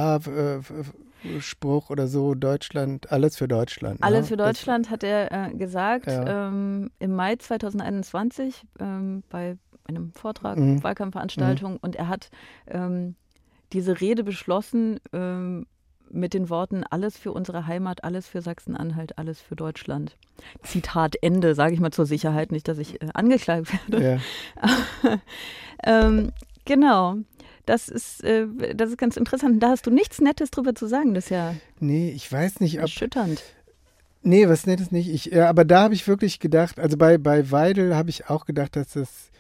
[1.90, 4.00] oder so, Deutschland, alles für Deutschland.
[4.00, 4.06] Ne?
[4.06, 6.48] Alles für Deutschland das, hat er äh, gesagt ja.
[6.48, 9.56] ähm, im Mai 2021 ähm, bei
[9.86, 10.82] einem Vortrag, mhm.
[10.82, 11.78] Wahlkampfveranstaltung mhm.
[11.82, 12.30] und er hat
[12.68, 13.14] ähm,
[13.72, 15.66] diese Rede beschlossen ähm,
[16.10, 20.16] mit den Worten alles für unsere Heimat, alles für Sachsen-Anhalt, alles für Deutschland.
[20.62, 24.20] Zitat Ende, sage ich mal zur Sicherheit, nicht, dass ich äh, angeklagt werde.
[24.62, 25.18] Ja.
[25.84, 26.32] ähm,
[26.64, 27.16] genau.
[27.66, 29.62] Das ist, äh, das ist ganz interessant.
[29.62, 31.14] Da hast du nichts Nettes drüber zu sagen.
[31.14, 31.54] Das ist ja.
[31.78, 32.82] Nee, ich weiß nicht, ob.
[32.82, 33.42] Erschütternd.
[34.22, 35.08] Nee, was Nettes nicht.
[35.08, 38.44] Ich, ja, aber da habe ich wirklich gedacht, also bei, bei Weidel habe ich auch
[38.44, 39.30] gedacht, dass das,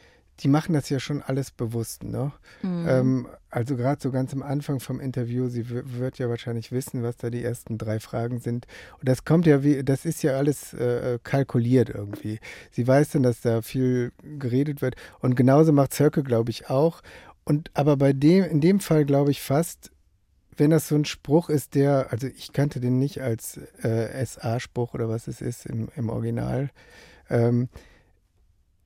[0.40, 2.32] die machen das ja schon alles bewusst, ne?
[2.62, 2.86] Mhm.
[2.88, 7.16] Ähm, also gerade so ganz am Anfang vom Interview, sie wird ja wahrscheinlich wissen, was
[7.16, 8.66] da die ersten drei Fragen sind.
[8.98, 12.38] Und das kommt ja wie, das ist ja alles äh, kalkuliert irgendwie.
[12.70, 14.94] Sie weiß dann, dass da viel geredet wird.
[15.18, 17.02] Und genauso macht Zirke, glaube ich, auch.
[17.50, 19.90] Und aber bei dem, in dem Fall glaube ich fast,
[20.56, 24.94] wenn das so ein Spruch ist, der, also ich kannte den nicht als äh, SA-Spruch
[24.94, 26.70] oder was es ist im, im Original.
[27.28, 27.68] Ähm,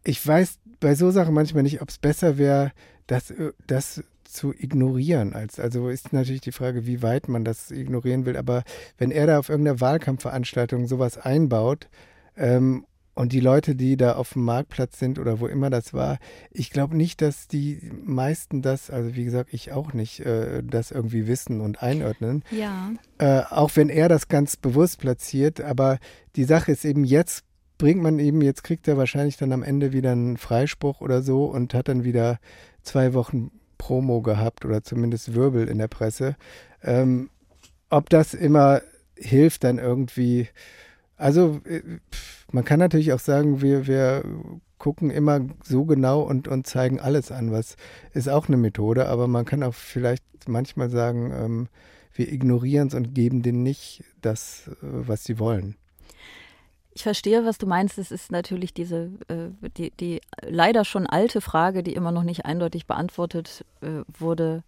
[0.03, 2.73] ich weiß bei so Sachen manchmal nicht, ob es besser wäre,
[3.07, 5.35] das, äh, das zu ignorieren.
[5.35, 8.39] Als, also ist natürlich die Frage, wie weit man das ignorieren will.
[8.39, 8.65] Aber
[8.97, 11.91] wenn er da auf irgendeiner Wahlkampfveranstaltung sowas einbaut
[12.35, 16.19] ähm, und die Leute, die da auf dem Marktplatz sind oder wo immer das war,
[16.51, 20.91] ich glaube nicht, dass die meisten das, also wie gesagt, ich auch nicht, äh, das
[20.91, 22.43] irgendwie wissen und einordnen.
[22.51, 22.93] Ja.
[23.19, 25.99] Äh, auch wenn er das ganz bewusst platziert, aber
[26.37, 27.45] die Sache ist eben jetzt
[27.79, 31.47] bringt man eben, jetzt kriegt er wahrscheinlich dann am Ende wieder einen Freispruch oder so
[31.47, 32.39] und hat dann wieder
[32.83, 36.37] zwei Wochen Promo gehabt oder zumindest Wirbel in der Presse.
[36.83, 37.31] Ähm,
[37.91, 38.83] ob das immer
[39.17, 40.49] hilft, dann irgendwie
[41.17, 41.83] also äh,
[42.53, 44.25] man kann natürlich auch sagen, wir, wir
[44.79, 47.77] gucken immer so genau und, und zeigen alles an, was
[48.13, 51.69] ist auch eine Methode, aber man kann auch vielleicht manchmal sagen, ähm,
[52.13, 55.77] wir ignorieren es und geben denen nicht das, äh, was sie wollen.
[56.97, 57.99] Ich verstehe, was du meinst.
[57.99, 62.45] Es ist natürlich diese, äh, die, die leider schon alte Frage, die immer noch nicht
[62.45, 64.63] eindeutig beantwortet äh, wurde.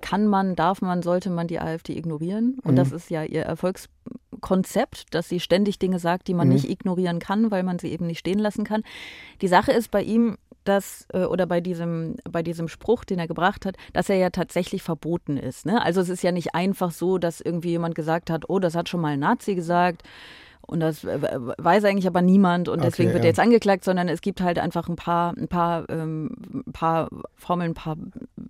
[0.00, 2.58] Kann man, darf man, sollte man die AfD ignorieren?
[2.64, 2.76] Und mhm.
[2.76, 3.88] das ist ja ihr Erfolgs
[4.40, 6.54] Konzept, dass sie ständig Dinge sagt, die man mhm.
[6.54, 8.82] nicht ignorieren kann, weil man sie eben nicht stehen lassen kann.
[9.40, 13.28] Die Sache ist bei ihm, dass, äh, oder bei diesem, bei diesem Spruch, den er
[13.28, 15.66] gebracht hat, dass er ja tatsächlich verboten ist.
[15.66, 15.82] Ne?
[15.82, 18.88] Also es ist ja nicht einfach so, dass irgendwie jemand gesagt hat, oh, das hat
[18.88, 20.02] schon mal ein Nazi gesagt.
[20.66, 24.20] Und das weiß eigentlich aber niemand und deswegen okay, wird er jetzt angeklagt, sondern es
[24.20, 26.30] gibt halt einfach ein paar, ein paar, ähm,
[26.66, 27.96] ein paar Formeln, ein paar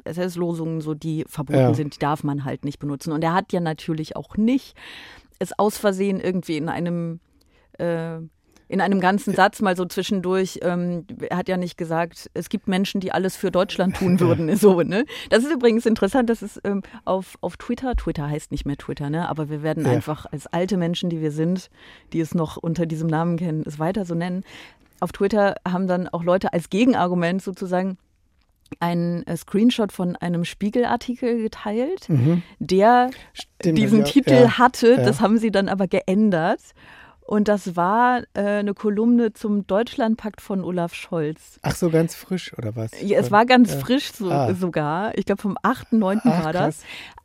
[0.04, 1.74] SS-Losungen, so die verboten ja.
[1.74, 3.12] sind, die darf man halt nicht benutzen.
[3.12, 4.76] Und er hat ja natürlich auch nicht
[5.38, 7.20] es aus Versehen irgendwie in einem
[7.78, 8.18] äh,
[8.68, 12.66] in einem ganzen Satz mal so zwischendurch, ähm, er hat ja nicht gesagt, es gibt
[12.66, 14.54] Menschen, die alles für Deutschland tun würden.
[14.56, 15.04] so, ne?
[15.30, 19.08] Das ist übrigens interessant, dass es ähm, auf, auf Twitter, Twitter heißt nicht mehr Twitter,
[19.08, 19.28] ne?
[19.28, 19.92] aber wir werden ja.
[19.92, 21.70] einfach als alte Menschen, die wir sind,
[22.12, 24.42] die es noch unter diesem Namen kennen, es weiter so nennen.
[24.98, 27.98] Auf Twitter haben dann auch Leute als Gegenargument sozusagen
[28.80, 32.42] einen äh, Screenshot von einem Spiegelartikel geteilt, mhm.
[32.58, 34.96] der Stimmt, diesen ja, Titel ja, hatte.
[34.96, 36.60] Das haben sie dann aber geändert.
[37.26, 41.58] Und das war äh, eine Kolumne zum Deutschlandpakt von Olaf Scholz.
[41.62, 42.90] Ach so, ganz frisch oder was?
[43.02, 43.80] Ja, es war ganz ja.
[43.80, 44.54] frisch so, ah.
[44.54, 45.16] sogar.
[45.18, 46.44] Ich glaube, vom 8.9.
[46.44, 46.82] war das.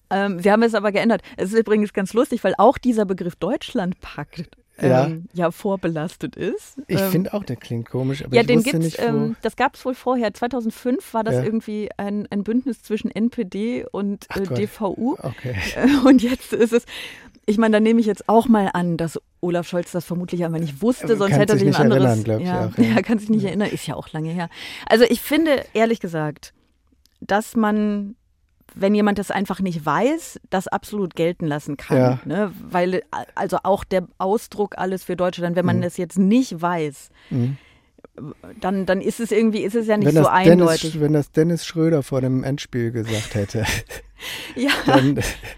[0.09, 1.21] Ähm, sie haben es aber geändert.
[1.37, 4.49] Es ist übrigens ganz lustig, weil auch dieser Begriff Deutschlandpakt
[4.81, 5.05] ja.
[5.05, 6.81] Ähm, ja vorbelastet ist.
[6.87, 9.35] Ich ähm, finde auch, der klingt komisch, aber ja, ich den wusste gibt's, nicht, ähm,
[9.41, 10.33] Das gab es wohl vorher.
[10.33, 11.43] 2005 war das ja.
[11.43, 15.17] irgendwie ein, ein Bündnis zwischen NPD und äh, DVU.
[15.19, 15.55] Okay.
[16.05, 16.85] Und jetzt ist es,
[17.45, 20.59] ich meine, da nehme ich jetzt auch mal an, dass Olaf Scholz das vermutlich einfach
[20.59, 22.25] nicht wusste, sonst hätte er sich ein anderes.
[22.25, 22.95] Erinnern, ja, auch, ja.
[22.95, 24.49] ja, kann sich nicht erinnern, ist ja auch lange her.
[24.87, 26.53] Also ich finde, ehrlich gesagt,
[27.19, 28.15] dass man
[28.75, 31.97] wenn jemand das einfach nicht weiß, das absolut gelten lassen kann.
[31.97, 32.19] Ja.
[32.25, 32.53] Ne?
[32.69, 33.03] Weil,
[33.35, 35.81] also auch der Ausdruck alles für Deutschland, wenn man mhm.
[35.81, 37.57] das jetzt nicht weiß, mhm.
[38.59, 40.81] dann, dann ist es irgendwie, ist es ja nicht wenn so eindeutig.
[40.81, 43.65] Dennis, wenn das Dennis Schröder vor dem Endspiel gesagt hätte,
[44.55, 44.71] ja.
[44.85, 45.19] dann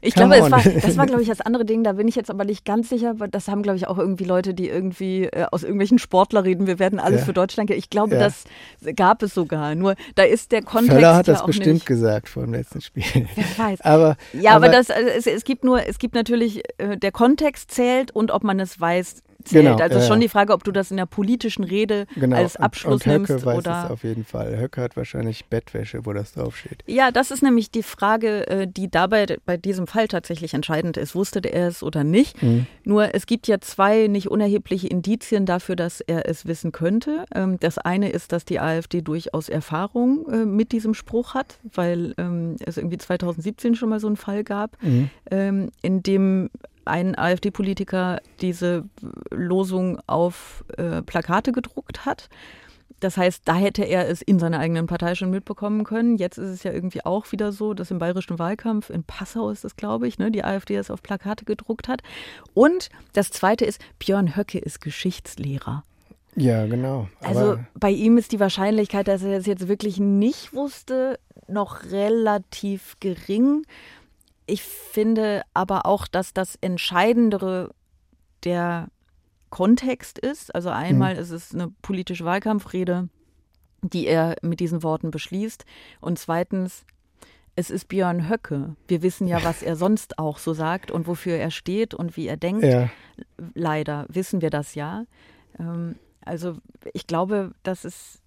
[0.00, 2.30] ich glaube, es war, das war, glaube ich, das andere Ding, da bin ich jetzt
[2.30, 3.14] aber nicht ganz sicher.
[3.30, 6.78] Das haben, glaube ich, auch irgendwie Leute, die irgendwie äh, aus irgendwelchen Sportler reden, wir
[6.78, 7.26] werden alles ja.
[7.26, 7.70] für Deutschland.
[7.70, 8.20] Ich glaube, ja.
[8.20, 8.44] das
[8.96, 9.74] gab es sogar.
[9.74, 10.94] Nur da ist der Kontext.
[10.94, 11.86] Völler hat ja das bestimmt nicht.
[11.86, 13.04] gesagt vor dem letzten Spiel.
[13.34, 13.80] Wer weiß.
[13.82, 17.12] aber, ja, aber, aber das, also es, es, gibt nur, es gibt natürlich, äh, der
[17.12, 19.64] Kontext zählt und ob man es weiß, zählt.
[19.64, 22.36] Genau, also ja, schon die Frage, ob du das in der politischen Rede genau.
[22.36, 24.58] als Abschluss und, und Höcke nimmst weiß oder es auf jeden Fall.
[24.58, 26.82] Höcke hat wahrscheinlich Bettwäsche, wo das draufsteht.
[26.86, 31.14] Ja, das ist nämlich die Frage, äh, die dabei bei diesem Fall tatsächlich entscheidend ist.
[31.14, 32.42] Wusste er es oder nicht?
[32.42, 32.66] Mhm.
[32.84, 37.24] Nur es gibt ja zwei nicht unerhebliche Indizien dafür, dass er es wissen könnte.
[37.34, 42.14] Ähm, das eine ist, dass die AfD durchaus Erfahrung äh, mit diesem Spruch hat, weil
[42.18, 45.10] ähm, es irgendwie 2017 schon mal so einen Fall gab, mhm.
[45.30, 46.50] Ähm, in dem
[46.88, 48.84] ein AfD-Politiker diese
[49.30, 52.28] Losung auf äh, Plakate gedruckt hat.
[53.00, 56.16] Das heißt, da hätte er es in seiner eigenen Partei schon mitbekommen können.
[56.16, 59.64] Jetzt ist es ja irgendwie auch wieder so, dass im bayerischen Wahlkampf, in Passau ist
[59.64, 62.02] es, glaube ich, ne, die AfD es auf Plakate gedruckt hat.
[62.54, 65.84] Und das Zweite ist, Björn Höcke ist Geschichtslehrer.
[66.34, 67.08] Ja, genau.
[67.20, 72.96] also bei ihm ist die Wahrscheinlichkeit, dass er es jetzt wirklich nicht wusste, noch relativ
[73.00, 73.64] gering.
[74.48, 77.74] Ich finde aber auch, dass das Entscheidendere
[78.44, 78.88] der
[79.50, 80.54] Kontext ist.
[80.54, 81.20] Also einmal mhm.
[81.20, 83.10] ist es eine politische Wahlkampfrede,
[83.82, 85.66] die er mit diesen Worten beschließt.
[86.00, 86.86] Und zweitens,
[87.56, 88.74] es ist Björn Höcke.
[88.86, 92.26] Wir wissen ja, was er sonst auch so sagt und wofür er steht und wie
[92.26, 92.64] er denkt.
[92.64, 92.88] Ja.
[93.52, 95.04] Leider wissen wir das ja.
[95.58, 96.56] Ähm, also
[96.94, 98.22] ich glaube, dass es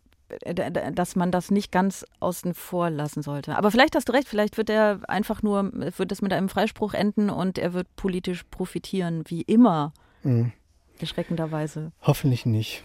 [0.93, 3.57] dass man das nicht ganz außen vor lassen sollte.
[3.57, 6.93] Aber vielleicht hast du recht, vielleicht wird er einfach nur, wird das mit einem Freispruch
[6.93, 9.93] enden und er wird politisch profitieren, wie immer.
[10.23, 10.51] Mhm.
[10.99, 11.91] Erschreckenderweise.
[12.01, 12.83] Hoffentlich nicht.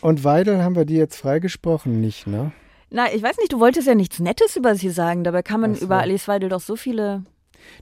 [0.00, 2.52] Und Weidel haben wir die jetzt freigesprochen, nicht, ne?
[2.90, 5.24] Na, ich weiß nicht, du wolltest ja nichts Nettes über sie sagen.
[5.24, 5.84] Dabei kann man so.
[5.84, 7.24] über Alice Weidel doch so viele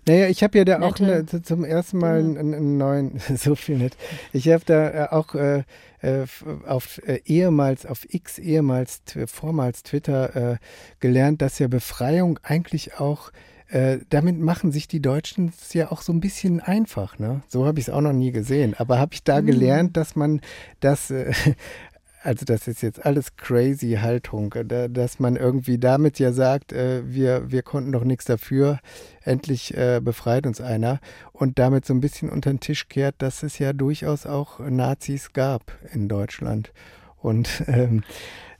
[0.07, 3.79] naja, ich habe ja da auch eine, zum ersten Mal einen, einen, neuen, so viel
[3.79, 3.97] nett.
[4.33, 5.64] Ich habe da äh, auch äh,
[6.01, 6.27] äh,
[6.66, 10.57] auf äh, ehemals, auf X, ehemals, vormals Twitter äh,
[11.01, 13.31] gelernt, dass ja Befreiung eigentlich auch
[13.73, 17.18] äh, damit machen sich die Deutschen es ja auch so ein bisschen einfach.
[17.18, 17.42] Ne?
[17.49, 18.75] So habe ich es auch noch nie gesehen.
[18.77, 19.47] Aber habe ich da mhm.
[19.47, 20.42] gelernt, dass man
[20.81, 21.33] das äh,
[22.23, 27.03] also das ist jetzt alles crazy Haltung, äh, dass man irgendwie damit ja sagt, äh,
[27.05, 28.79] wir, wir konnten doch nichts dafür,
[29.25, 31.01] endlich äh, befreit uns einer
[31.33, 35.33] und damit so ein bisschen unter den Tisch kehrt, dass es ja durchaus auch Nazis
[35.33, 36.73] gab in Deutschland.
[37.19, 38.03] Und ähm,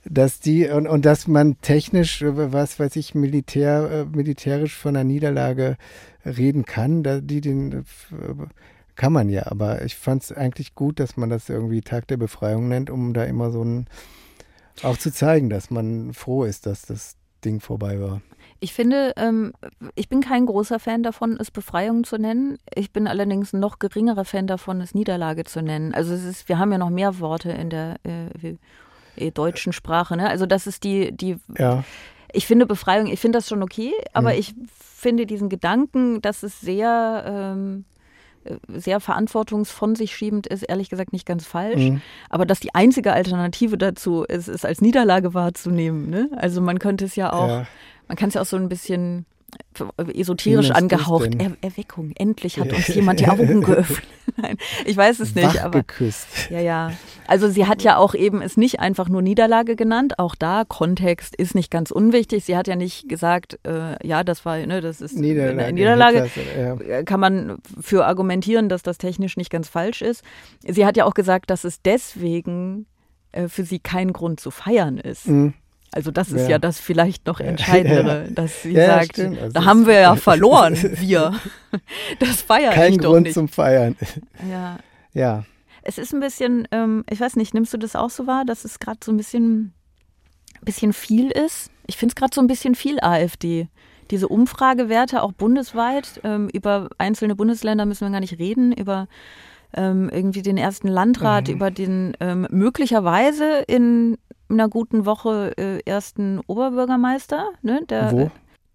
[0.05, 5.77] dass die und, und dass man technisch, was weiß ich, militär, militärisch von einer Niederlage
[6.25, 7.85] reden kann, die den
[8.95, 12.17] kann man ja, aber ich fand es eigentlich gut, dass man das irgendwie Tag der
[12.17, 13.87] Befreiung nennt, um da immer so ein,
[14.83, 18.21] auch zu zeigen, dass man froh ist, dass das Ding vorbei war.
[18.59, 19.51] Ich finde, ähm,
[19.95, 22.57] ich bin kein großer Fan davon, es Befreiung zu nennen.
[22.73, 25.93] Ich bin allerdings ein noch geringerer Fan davon, es Niederlage zu nennen.
[25.93, 28.55] Also es ist, wir haben ja noch mehr Worte in der äh,
[29.17, 30.15] äh, deutschen Sprache.
[30.15, 30.29] Ne?
[30.29, 31.37] Also das ist die, die.
[31.57, 31.83] Ja.
[32.31, 34.39] Ich finde Befreiung, ich finde das schon okay, aber mhm.
[34.39, 37.85] ich finde diesen Gedanken, dass es sehr ähm,
[38.67, 41.89] sehr verantwortungsvon sich schiebend ist, ehrlich gesagt nicht ganz falsch.
[41.89, 42.01] Mhm.
[42.29, 46.09] Aber dass die einzige Alternative dazu ist, es als Niederlage wahrzunehmen.
[46.09, 46.29] Ne?
[46.35, 47.67] Also man könnte es ja auch, ja.
[48.07, 49.25] man kann es ja auch so ein bisschen
[50.13, 51.35] esoterisch angehaucht.
[51.37, 52.11] Er Erweckung.
[52.15, 54.03] Endlich hat uns jemand die Augen geöffnet.
[54.37, 55.47] Nein, ich weiß es nicht.
[55.47, 56.27] Wach aber geküsst.
[56.49, 56.91] ja, ja.
[57.27, 60.19] Also sie hat ja auch eben es nicht einfach nur Niederlage genannt.
[60.19, 62.45] Auch da Kontext ist nicht ganz unwichtig.
[62.45, 65.63] Sie hat ja nicht gesagt, äh, ja, das war, ne, das ist Niederlage.
[65.63, 66.29] eine Niederlage.
[66.87, 67.03] Ja.
[67.03, 70.23] Kann man für argumentieren, dass das technisch nicht ganz falsch ist.
[70.65, 72.85] Sie hat ja auch gesagt, dass es deswegen
[73.31, 75.27] äh, für sie kein Grund zu feiern ist.
[75.27, 75.53] Mhm.
[75.93, 76.49] Also das ist Ja.
[76.51, 79.19] ja, das vielleicht noch Entscheidendere, dass sie sagt.
[79.19, 81.33] Also da haben wir ja verloren, wir.
[82.19, 83.33] Das feiere Kein ich doch Grund nicht.
[83.33, 83.95] zum Feiern.
[84.49, 84.77] ja.
[85.13, 85.43] Ja.
[85.83, 88.63] Es ist ein bisschen, ähm, ich weiß nicht, nimmst du das auch so wahr, dass
[88.65, 89.73] es gerade so ein bisschen,
[90.61, 91.69] bisschen viel ist?
[91.87, 93.67] Ich finde es gerade so ein bisschen viel AfD.
[94.11, 99.07] Diese Umfragewerte auch bundesweit, ähm, über einzelne Bundesländer müssen wir gar nicht reden, über
[99.75, 101.53] ähm, irgendwie den ersten Landrat, Mhm.
[101.53, 104.17] über den ähm, möglicherweise in
[104.49, 108.31] einer guten Woche äh, ersten Oberbürgermeister, ne, der, Wo?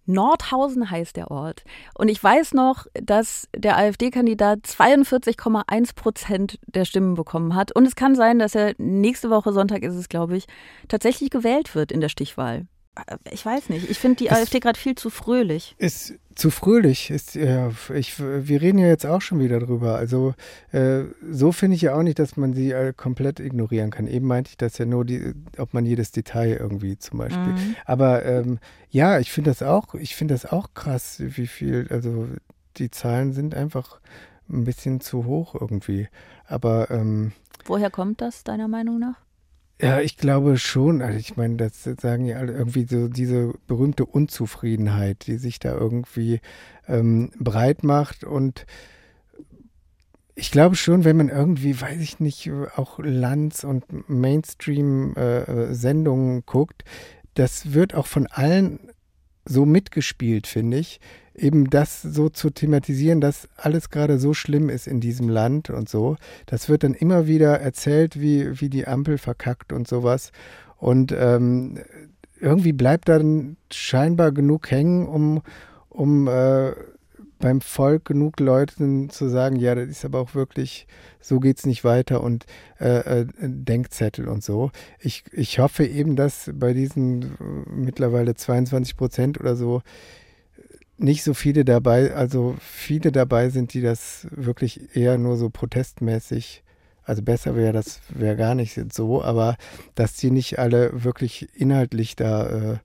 [0.09, 1.63] Nordhausen heißt der Ort.
[1.93, 7.71] Und ich weiß noch, dass der AfD-Kandidat 42,1 Prozent der Stimmen bekommen hat.
[7.75, 10.47] Und es kann sein, dass er nächste Woche Sonntag ist es, glaube ich,
[10.87, 12.65] tatsächlich gewählt wird in der Stichwahl.
[13.07, 13.89] Äh, Ich weiß nicht.
[13.89, 15.75] Ich finde die Es- AfD gerade viel zu fröhlich.
[15.77, 17.09] Ist zu fröhlich.
[17.09, 19.95] Ist, ja, ich, wir reden ja jetzt auch schon wieder drüber.
[19.95, 20.33] Also
[20.71, 24.07] äh, so finde ich ja auch nicht, dass man sie äh, komplett ignorieren kann.
[24.07, 27.53] Eben meinte ich das ja nur, die, ob man jedes Detail irgendwie zum Beispiel.
[27.53, 27.75] Mhm.
[27.85, 28.59] Aber ähm,
[28.89, 32.27] ja, ich finde das auch, ich finde das auch krass, wie viel, also
[32.77, 33.99] die Zahlen sind einfach
[34.49, 36.07] ein bisschen zu hoch irgendwie.
[36.47, 37.33] Aber ähm,
[37.65, 39.15] Woher kommt das, deiner Meinung nach?
[39.81, 41.01] Ja, ich glaube schon.
[41.01, 45.73] Also ich meine, das sagen ja alle irgendwie so diese berühmte Unzufriedenheit, die sich da
[45.73, 46.41] irgendwie
[46.87, 48.25] ähm, breit macht.
[48.25, 48.65] Und
[50.35, 56.83] ich glaube schon, wenn man irgendwie, weiß ich nicht, auch Lanz und Mainstream-Sendungen guckt,
[57.35, 58.79] das wird auch von allen
[59.49, 60.99] so mitgespielt, finde ich.
[61.35, 65.89] Eben das so zu thematisieren, dass alles gerade so schlimm ist in diesem Land und
[65.89, 66.17] so.
[66.45, 70.31] Das wird dann immer wieder erzählt, wie, wie die Ampel verkackt und sowas.
[70.77, 71.79] Und ähm,
[72.39, 75.41] irgendwie bleibt dann scheinbar genug hängen, um,
[75.89, 76.71] um äh,
[77.39, 80.87] beim Volk genug Leuten zu sagen, ja, das ist aber auch wirklich,
[81.19, 82.45] so geht's nicht weiter und
[82.79, 84.71] äh, äh, Denkzettel und so.
[84.99, 87.27] Ich, ich hoffe eben, dass bei diesen äh,
[87.71, 89.81] mittlerweile 22 Prozent oder so
[90.97, 96.63] nicht so viele dabei, also viele dabei sind, die das wirklich eher nur so protestmäßig,
[97.03, 99.55] also besser wäre das, wäre gar nicht so, aber
[99.95, 102.77] dass die nicht alle wirklich inhaltlich da äh,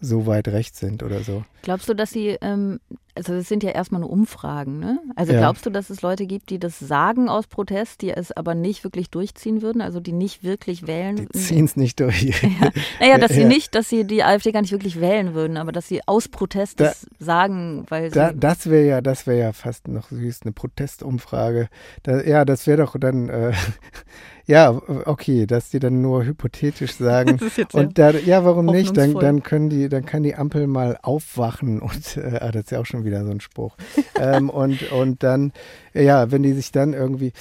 [0.00, 1.44] so weit rechts sind oder so.
[1.62, 2.80] Glaubst du, dass sie, ähm,
[3.18, 4.98] also das sind ja erstmal nur Umfragen, ne?
[5.16, 5.40] Also Ja.
[5.40, 8.84] glaubst du, dass es Leute gibt, die das sagen aus Protest, die es aber nicht
[8.84, 11.16] wirklich durchziehen würden, also die nicht wirklich wählen?
[11.16, 12.42] Die ziehen es nicht durch.
[12.60, 12.70] Ja.
[13.00, 13.48] Naja, dass sie Ja.
[13.48, 16.80] nicht, dass sie die AfD gar nicht wirklich wählen würden, aber dass sie aus Protest
[16.80, 18.14] Da- das sagen, weil sie.
[18.18, 21.68] Da, das wäre ja, das wäre ja fast noch süß, eine Protestumfrage.
[22.04, 23.52] Da, ja, das wäre doch dann, äh,
[24.46, 24.70] ja,
[25.04, 27.38] okay, dass die dann nur hypothetisch sagen.
[27.38, 28.96] Das ist jetzt und da, ja, warum nicht?
[28.96, 32.70] Dann, dann können die, dann kann die Ampel mal aufwachen und äh, ah, das ist
[32.72, 33.76] ja auch schon wieder so ein Spruch.
[34.16, 35.52] ähm, und, und dann,
[35.94, 37.32] ja, wenn die sich dann irgendwie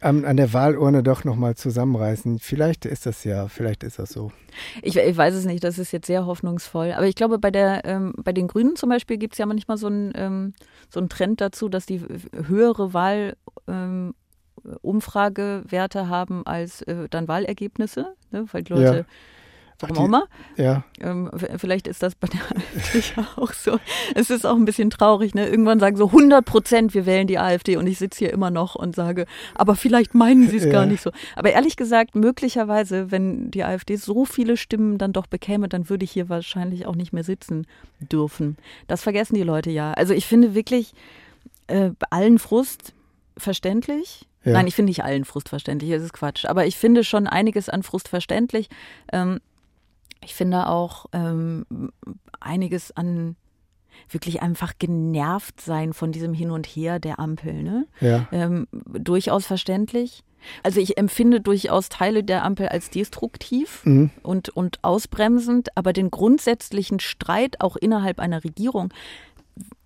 [0.00, 4.32] an, an der Wahlurne doch nochmal zusammenreißen, vielleicht ist das ja, vielleicht ist das so.
[4.82, 6.92] Ich, ich weiß es nicht, das ist jetzt sehr hoffnungsvoll.
[6.92, 9.76] Aber ich glaube, bei, der, ähm, bei den Grünen zum Beispiel gibt es ja manchmal
[9.76, 10.54] so einen ähm,
[10.88, 13.36] so einen Trend dazu, dass die höhere Wahl.
[13.68, 14.14] Ähm,
[14.82, 18.46] Umfragewerte haben als äh, dann Wahlergebnisse, ne?
[18.52, 19.06] weil die Leute,
[19.82, 20.24] warum auch immer,
[20.56, 23.02] Ja, ähm, vielleicht ist das bei der AfD
[23.36, 23.78] auch so.
[24.14, 25.46] Es ist auch ein bisschen traurig, ne?
[25.48, 28.74] Irgendwann sagen so 100 Prozent, wir wählen die AfD und ich sitze hier immer noch
[28.74, 30.86] und sage, aber vielleicht meinen sie es gar Ja.
[30.90, 31.10] nicht so.
[31.36, 36.04] Aber ehrlich gesagt, möglicherweise, wenn die AfD so viele Stimmen dann doch bekäme, dann würde
[36.04, 37.66] ich hier wahrscheinlich auch nicht mehr sitzen
[38.00, 38.56] dürfen.
[38.86, 39.92] Das vergessen die Leute ja.
[39.92, 40.92] Also ich finde wirklich
[41.66, 42.94] äh, allen Frust
[43.36, 44.26] verständlich.
[44.44, 44.52] Ja.
[44.52, 46.46] Nein, ich finde nicht allen Frust verständlich, das ist Quatsch.
[46.46, 48.68] Aber ich finde schon einiges an Frust verständlich.
[49.12, 49.38] Ähm,
[50.24, 51.64] ich finde auch ähm,
[52.40, 53.36] einiges an
[54.08, 57.62] wirklich einfach genervt sein von diesem Hin und Her der Ampel.
[57.62, 57.86] Ne?
[58.00, 58.26] ja.
[58.32, 60.24] Ähm, durchaus verständlich.
[60.62, 64.10] Also ich empfinde durchaus Teile der Ampel als destruktiv Mhm.
[64.22, 68.92] und, und ausbremsend, aber den grundsätzlichen Streit auch innerhalb einer Regierung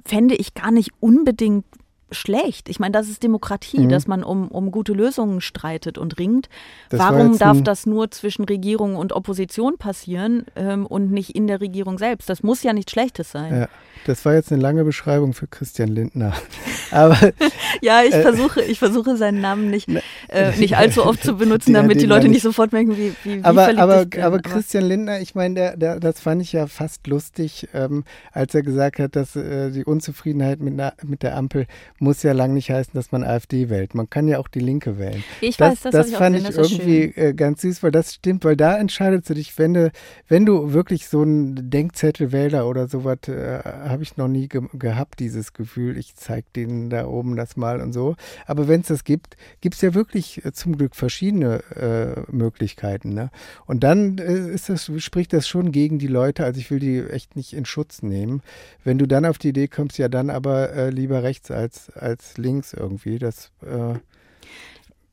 [0.04, 1.66] fände ich gar nicht unbedingt
[2.12, 2.68] schlecht.
[2.68, 3.88] Ich meine, das ist Demokratie, Mhm.
[3.88, 6.48] dass man um, um gute Lösungen streitet und ringt.
[6.90, 11.46] Das war Warum darf das nur zwischen Regierung und Opposition passieren ähm, und nicht in
[11.46, 12.28] der Regierung selbst?
[12.28, 13.54] Das muss ja nichts Schlechtes sein.
[13.62, 13.68] Ja,
[14.06, 16.32] das war jetzt eine lange Beschreibung für Christian Lindner.
[16.92, 17.16] Aber
[17.82, 19.88] Ja, ich Äh, versuche, ich versuche seinen Namen nicht,
[20.28, 22.42] äh, nicht allzu oft zu benutzen, Ja, damit die Leute nicht ich.
[22.44, 24.22] sofort merken, wie, wie, wie aber, aber, ich bin.
[24.22, 28.54] aber Christian Lindner, ich meine, der, der, das fand ich ja fast lustig, ähm, als
[28.54, 31.66] er gesagt hat, dass äh, die Unzufriedenheit mit, einer, mit der Ampel
[31.98, 33.94] muss ja lang nicht heißen, dass man AfD wählt.
[33.94, 35.22] Man kann ja auch die Linke wählen.
[35.40, 37.24] ich Das, weiß, das, das ich fand ich irgendwie schön.
[37.24, 39.90] äh, ganz süß, weil das stimmt, weil da entscheidest du dich, wenn du,
[40.28, 45.20] wenn du wirklich so einen Denkzettelwähler oder sowas, äh, habe ich noch nie ge gehabt,
[45.20, 48.16] dieses Gefühl, ich zeig denen da oben das mal und so.
[48.46, 53.14] Aber wenn es das gibt, gibt es ja wirklich äh, zum Glück verschiedene äh, Möglichkeiten.
[53.14, 53.30] Ne?
[53.66, 57.00] Und dann äh, ist das, spricht das schon gegen die Leute, also ich will die
[57.00, 58.42] echt nicht in Schutz nehmen.
[58.84, 62.72] Wenn du dann auf die Idee kommst, ja dann aber lieber rechts als, als links
[62.72, 63.94] irgendwie, das äh,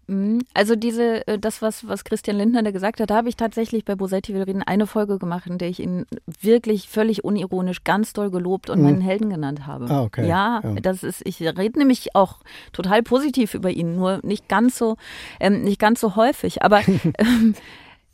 [0.08, 0.42] Mhm.
[0.54, 3.86] Also diese, äh, das, was, was Christian Lindner da gesagt hat, da habe ich tatsächlich
[3.86, 6.06] bei Bosetti will reden eine Folge gemacht, in der ich ihn
[6.42, 8.84] wirklich völlig unironisch ganz doll gelobt und Mhm.
[8.84, 9.86] meinen Helden genannt habe.
[9.90, 10.28] Ah, okay.
[10.28, 10.74] Ja, Ja.
[10.82, 12.40] das ist, ich rede nämlich auch
[12.74, 14.98] total positiv über ihn, nur nicht ganz so,
[15.40, 16.64] ähm, nicht ganz so häufig.
[16.64, 16.82] Aber
[17.18, 17.56] ähm,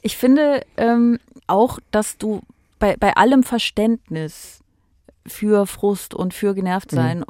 [0.04, 2.42] ich finde ähm, auch, dass du
[2.78, 4.59] bei, bei allem Verständnis
[5.30, 7.24] für Frust und für genervt sein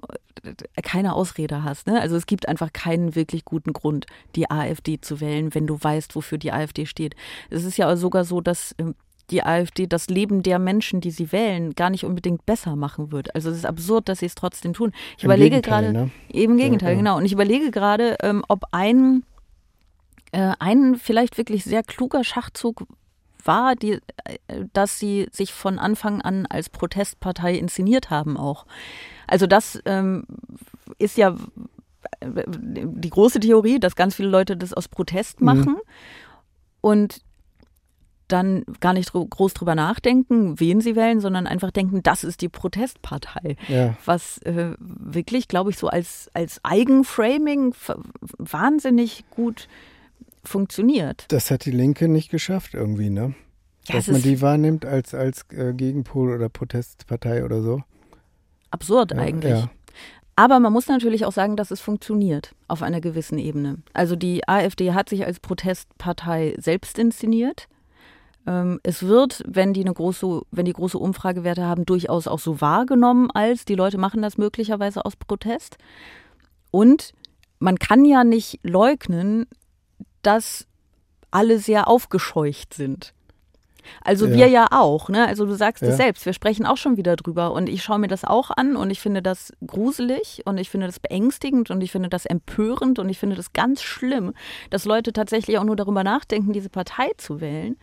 [0.43, 1.87] äh, keine Ausrede hast.
[1.87, 1.99] Ne?
[1.99, 6.15] Also es gibt einfach keinen wirklich guten Grund, die AfD zu wählen, wenn du weißt,
[6.15, 7.15] wofür die AfD steht.
[7.49, 8.95] Es ist ja sogar so, dass ähm,
[9.29, 13.35] die AfD das Leben der Menschen, die sie wählen, gar nicht unbedingt besser machen wird.
[13.35, 14.91] Also es ist absurd, dass sie es trotzdem tun.
[15.17, 16.11] Ich Im überlege gerade, ne?
[16.29, 16.99] eben im Gegenteil, Ja, ja.
[16.99, 17.17] genau.
[17.17, 19.23] Und ich überlege gerade, ähm, ob ein,
[20.31, 22.85] äh, ein vielleicht wirklich sehr kluger Schachzug
[23.49, 28.65] war, die, äh, dass sie sich von Anfang an als Protestpartei inszeniert haben auch.
[29.27, 30.23] Also das ähm,
[30.99, 31.35] ist ja
[32.21, 35.45] äh, die große Theorie, dass ganz viele Leute das aus Protest Mhm.
[35.45, 35.75] machen
[36.81, 37.21] und
[38.27, 42.49] dann gar nicht groß drüber nachdenken, wen sie wählen, sondern einfach denken, das ist die
[42.49, 43.95] Protestpartei ja.
[44.05, 47.73] was äh, wirklich, glaube ich, so als, als Eigenframing
[48.37, 49.67] wahnsinnig gut
[50.43, 51.25] funktioniert.
[51.29, 53.33] Das hat die Linke nicht geschafft irgendwie, ne?
[53.87, 57.81] Ja, Dass man die wahrnimmt als, als äh, Gegenpol oder Protestpartei oder so.
[58.71, 59.51] absurd Ja, eigentlich.
[59.51, 59.69] Ja.
[60.35, 63.79] Aber man muss natürlich auch sagen, dass es funktioniert auf einer gewissen Ebene.
[63.93, 67.67] Also die AfD hat sich als Protestpartei selbst inszeniert.
[68.47, 72.61] Ähm, es wird, wenn die eine große, wenn die große Umfragewerte haben, durchaus auch so
[72.61, 75.77] wahrgenommen als die Leute machen das möglicherweise aus Protest.
[76.71, 77.13] Und
[77.59, 79.45] man kann ja nicht leugnen,
[80.21, 80.67] dass
[81.31, 83.13] alle sehr aufgescheucht sind.
[84.03, 84.33] Also Ja.
[84.33, 85.25] wir ja auch, ne?
[85.27, 85.89] Also du sagst Ja.
[85.89, 88.75] es selbst, wir sprechen auch schon wieder drüber und ich schaue mir das auch an
[88.75, 92.99] und ich finde das gruselig und ich finde das beängstigend und ich finde das empörend
[92.99, 94.33] und ich finde das ganz schlimm,
[94.69, 97.77] dass Leute tatsächlich auch nur darüber nachdenken, diese Partei zu wählen.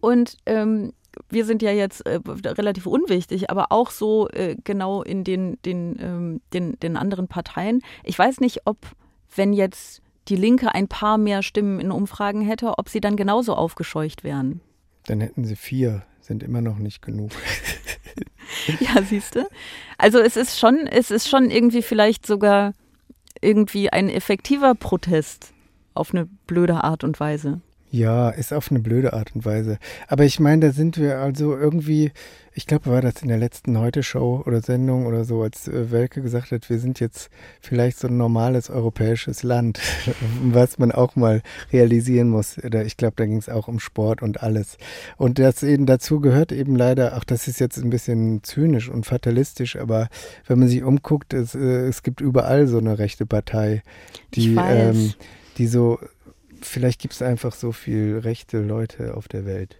[0.00, 0.92] Und ähm,
[1.30, 5.96] wir sind ja jetzt äh, relativ unwichtig, aber auch so äh, genau in den, den,
[6.00, 7.82] ähm, den, den anderen Parteien.
[8.04, 8.76] Ich weiß nicht, ob,
[9.34, 13.54] wenn jetzt die Linke ein paar mehr Stimmen in Umfragen hätte, ob sie dann genauso
[13.54, 14.60] aufgescheucht wären.
[15.06, 17.30] Dann hätten sie vier, sind immer noch nicht genug.
[18.80, 19.46] Ja, siehst du?
[19.98, 22.72] Also es ist schon, es ist schon irgendwie vielleicht sogar
[23.40, 25.52] irgendwie ein effektiver Protest
[25.94, 27.60] auf eine blöde Art und Weise.
[27.90, 29.78] Ja, ist auf eine blöde Art und Weise.
[30.08, 32.10] Aber ich meine, da sind wir also irgendwie,
[32.52, 36.20] ich glaube, war das in der letzten Heute-Show oder Sendung oder so, als äh, Welke
[36.20, 37.30] gesagt hat, wir sind jetzt
[37.60, 39.80] vielleicht so ein normales europäisches Land,
[40.42, 42.58] was man auch mal realisieren muss.
[42.58, 44.78] Ich glaube, da ging es auch um Sport und alles.
[45.16, 49.06] Und das eben dazu gehört eben leider, ach, das ist jetzt ein bisschen zynisch und
[49.06, 50.08] fatalistisch, aber
[50.48, 53.82] wenn man sich umguckt, es, äh, es gibt überall so eine rechte Partei,
[54.34, 55.14] die, ähm,
[55.56, 56.00] die so
[56.62, 59.76] vielleicht gibt es einfach so viel rechte Leute auf der Welt.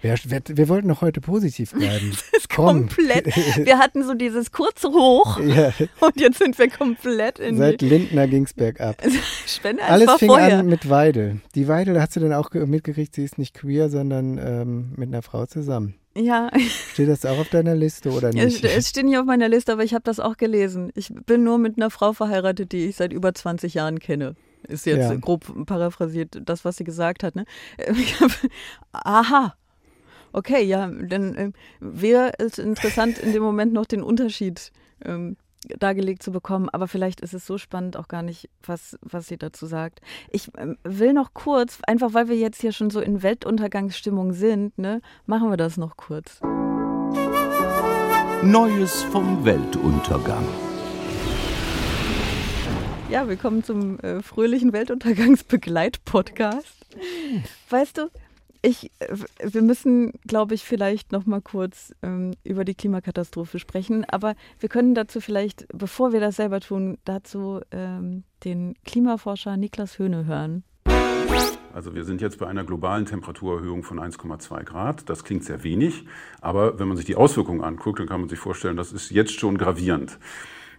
[0.00, 2.10] Wir, wir, wir wollten doch heute positiv bleiben.
[2.32, 2.88] Das ist Komm.
[2.88, 3.26] komplett.
[3.64, 8.26] Wir hatten so dieses kurze Hoch ja, und jetzt sind wir komplett in seit Lindner
[8.28, 9.00] ging es bergab.
[9.46, 9.82] Spende.
[9.82, 10.58] Es Alles fing vorher.
[10.58, 11.40] an mit Weidel.
[11.54, 15.08] Die Weidel, hast du dann auch ge- mitgekriegt, sie ist nicht queer, sondern ähm, mit
[15.08, 15.94] einer Frau zusammen.
[16.14, 16.50] Ja,
[16.92, 18.64] Steht das auch auf deiner Liste oder es, nicht?
[18.64, 20.90] es steht nicht auf meiner Liste, aber ich habe das auch gelesen.
[20.94, 24.34] Ich bin nur mit einer Frau verheiratet, die ich seit über 20 Jahren kenne.
[24.72, 25.16] Ist jetzt Ja.
[25.16, 27.36] grob paraphrasiert das, was sie gesagt hat.
[27.36, 27.44] Ne?
[27.92, 28.30] Ich hab,
[28.92, 29.54] aha.
[30.32, 34.72] Okay, ja, dann ähm, wäre es interessant, in dem Moment noch den Unterschied
[35.04, 35.36] ähm,
[35.78, 36.70] dargelegt zu bekommen.
[36.70, 40.00] Aber vielleicht ist es so spannend auch gar nicht, was, was sie dazu sagt.
[40.30, 44.78] Ich ähm, will noch kurz, einfach weil wir jetzt hier schon so in Weltuntergangsstimmung sind,
[44.78, 46.40] ne, machen wir das noch kurz.
[48.42, 50.44] Neues vom Weltuntergang.
[53.12, 56.86] Ja, willkommen zum äh, fröhlichen Weltuntergangsbegleit-Podcast.
[57.68, 58.08] Weißt du,
[58.62, 64.06] ich, äh, wir müssen, glaube ich, vielleicht noch mal kurz ähm, über die Klimakatastrophe sprechen.
[64.06, 69.98] Aber wir können dazu vielleicht, bevor wir das selber tun, dazu ähm, den Klimaforscher Niklas
[69.98, 70.64] Höhne hören.
[71.74, 75.10] Also wir sind jetzt bei einer globalen Temperaturerhöhung von 1,2 Grad.
[75.10, 76.06] Das klingt sehr wenig,
[76.40, 79.38] aber wenn man sich die Auswirkungen anguckt, dann kann man sich vorstellen, das ist jetzt
[79.38, 80.18] schon gravierend.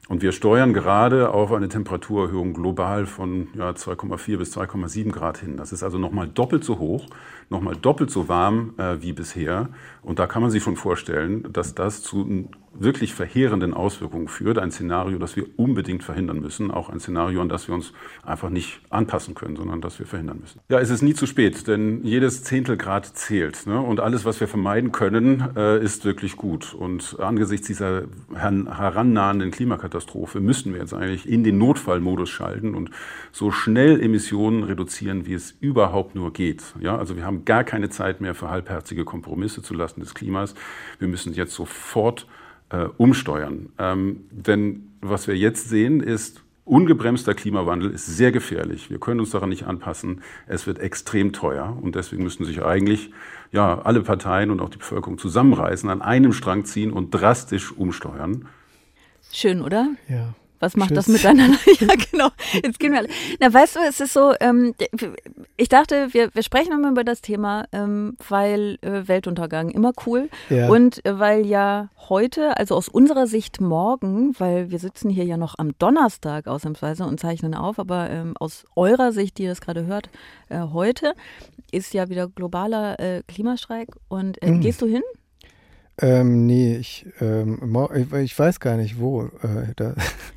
[0.09, 5.55] Und wir steuern gerade auf eine Temperaturerhöhung global von ja, 2,4 bis 2,7 Grad hin.
[5.55, 7.07] Das ist also nochmal doppelt so hoch,
[7.49, 9.69] nochmal doppelt so warm äh, wie bisher.
[10.01, 14.57] Und da kann man sich schon vorstellen, dass das zu wirklich verheerenden Auswirkungen führt.
[14.57, 16.71] Ein Szenario, das wir unbedingt verhindern müssen.
[16.71, 17.93] Auch ein Szenario, an das wir uns
[18.23, 20.59] einfach nicht anpassen können, sondern das wir verhindern müssen.
[20.69, 23.67] Ja, es ist nie zu spät, denn jedes Zehntelgrad zählt.
[23.67, 23.79] Ne?
[23.79, 26.73] Und alles, was wir vermeiden können, äh, ist wirklich gut.
[26.73, 29.92] Und angesichts dieser herannahenden Klimakatastrophe
[30.39, 32.89] müssen wir jetzt eigentlich in den Notfallmodus schalten und
[33.31, 36.63] so schnell Emissionen reduzieren, wie es überhaupt nur geht.
[36.79, 40.55] Ja, also wir haben gar keine Zeit mehr für halbherzige Kompromisse zulasten des Klimas.
[40.99, 42.27] Wir müssen jetzt sofort
[42.69, 43.69] äh, umsteuern.
[43.77, 48.89] Ähm, denn was wir jetzt sehen, ist, ungebremster Klimawandel ist sehr gefährlich.
[48.89, 50.21] Wir können uns daran nicht anpassen.
[50.47, 53.11] Es wird extrem teuer und deswegen müssten sich eigentlich
[53.51, 58.47] ja, alle Parteien und auch die Bevölkerung zusammenreißen, an einem Strang ziehen und drastisch umsteuern.
[59.33, 59.87] Schön, oder?
[60.07, 60.33] Ja.
[60.59, 60.95] Was macht Tschüss.
[60.95, 61.57] das miteinander?
[61.81, 62.29] ja, genau.
[62.53, 63.09] Jetzt gehen wir alle.
[63.41, 64.73] Na, weißt du, es ist so, ähm,
[65.57, 70.29] ich dachte, wir, wir sprechen nochmal über das Thema, ähm, weil äh, Weltuntergang immer cool.
[70.49, 70.69] Ja.
[70.69, 75.35] Und äh, weil ja heute, also aus unserer Sicht morgen, weil wir sitzen hier ja
[75.35, 79.59] noch am Donnerstag ausnahmsweise und zeichnen auf, aber ähm, aus eurer Sicht, die ihr das
[79.59, 80.09] gerade hört,
[80.47, 81.13] äh, heute
[81.71, 83.89] ist ja wieder globaler äh, Klimastreik.
[84.07, 84.61] Und äh, Mhm.
[84.61, 85.01] gehst du hin?
[85.99, 87.59] Ähm, nee, ich, ähm,
[88.23, 89.25] ich, weiß gar nicht wo.
[89.43, 89.73] Äh,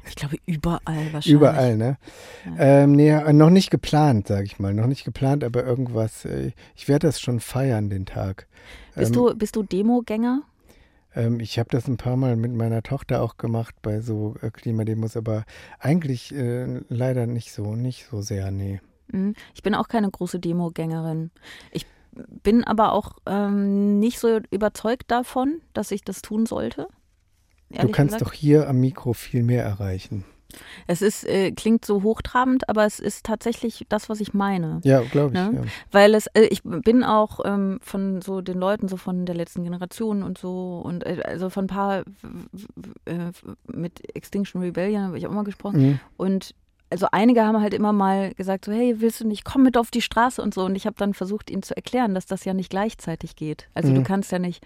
[0.06, 0.80] Ich glaube, überall
[1.12, 1.28] wahrscheinlich.
[1.28, 1.96] überall, ne?
[2.44, 2.82] Ja.
[2.82, 4.74] Ähm, nee, äh, noch nicht geplant, sag ich mal.
[4.74, 6.26] Noch nicht geplant, aber irgendwas.
[6.26, 8.46] Äh, ich werde das schon feiern, den Tag.
[8.94, 10.42] Bist, ähm, du, bist du Demogänger?
[11.14, 14.50] Ähm, ich habe das ein paar Mal mit meiner Tochter auch gemacht bei so äh,
[14.50, 15.44] Klimademos, aber
[15.78, 18.80] eigentlich äh, leider nicht so, nicht so sehr, nee.
[19.08, 19.34] Mhm.
[19.54, 21.30] Ich bin auch keine große Demogängerin.
[21.72, 21.86] Ich
[22.42, 26.88] bin aber auch ähm, nicht so überzeugt davon, dass ich das tun sollte.
[27.70, 28.22] Du kannst gesagt.
[28.22, 30.24] doch hier am Mikro viel mehr erreichen.
[30.86, 34.80] Es ist, äh, klingt so hochtrabend, aber es ist tatsächlich das, was ich meine.
[34.84, 35.38] Ja, glaube ich.
[35.38, 35.50] Ja.
[35.50, 35.62] Ja.
[35.90, 39.64] Weil es, äh, ich bin auch ähm, von so den Leuten so von der letzten
[39.64, 42.04] Generation und so und äh, also von ein paar
[43.04, 43.32] äh,
[43.66, 45.82] mit Extinction Rebellion habe ich auch mal gesprochen.
[45.82, 46.00] Mhm.
[46.16, 46.54] Und
[46.90, 49.90] also einige haben halt immer mal gesagt, so, hey, willst du nicht, komm mit auf
[49.90, 50.64] die Straße und so.
[50.64, 53.68] Und ich habe dann versucht, ihnen zu erklären, dass das ja nicht gleichzeitig geht.
[53.74, 54.04] Also du Mhm.
[54.04, 54.64] kannst ja nicht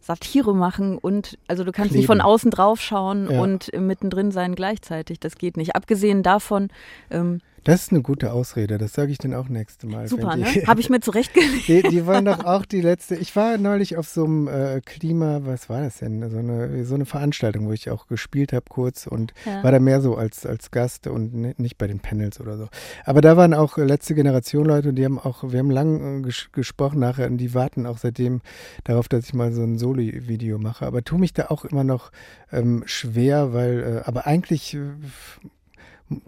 [0.00, 1.98] Satire machen und also du kannst Kleben.
[1.98, 3.40] nicht von außen drauf schauen Ja.
[3.40, 5.18] und mittendrin sein gleichzeitig.
[5.20, 5.74] Das geht nicht.
[5.74, 6.68] Abgesehen davon,
[7.10, 10.08] ähm, Das ist eine gute Ausrede, das sage ich dann auch nächste Mal.
[10.08, 10.46] super, ne?
[10.66, 11.68] Habe ich mir zurechtgelegt.
[11.68, 13.14] die, die wollen doch auch die letzte.
[13.16, 16.28] Ich war neulich auf so einem äh, Klima, was war das denn?
[16.30, 19.62] So eine, so eine Veranstaltung, wo ich auch gespielt habe kurz und Ja.
[19.62, 22.68] war da mehr so als, als Gast und ni- nicht bei den Panels oder so.
[23.04, 26.22] Aber da waren auch letzte Generation Leute und die haben auch, wir haben lang äh,
[26.22, 28.40] ges gesprochen nachher und die warten auch seitdem
[28.84, 30.86] darauf, dass ich mal so ein Soli-Video mache.
[30.86, 32.12] Aber tu mich da auch immer noch
[32.50, 34.78] ähm, schwer, weil, äh, aber eigentlich äh,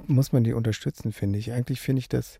[0.06, 1.52] muss man die unterstützen, finde ich.
[1.52, 2.38] Eigentlich finde ich das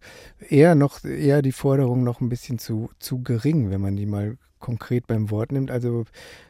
[0.49, 4.37] eher noch, eher die Forderung noch ein bisschen zu, zu gering, wenn man die mal
[4.59, 5.71] konkret beim Wort nimmt.
[5.71, 6.05] Also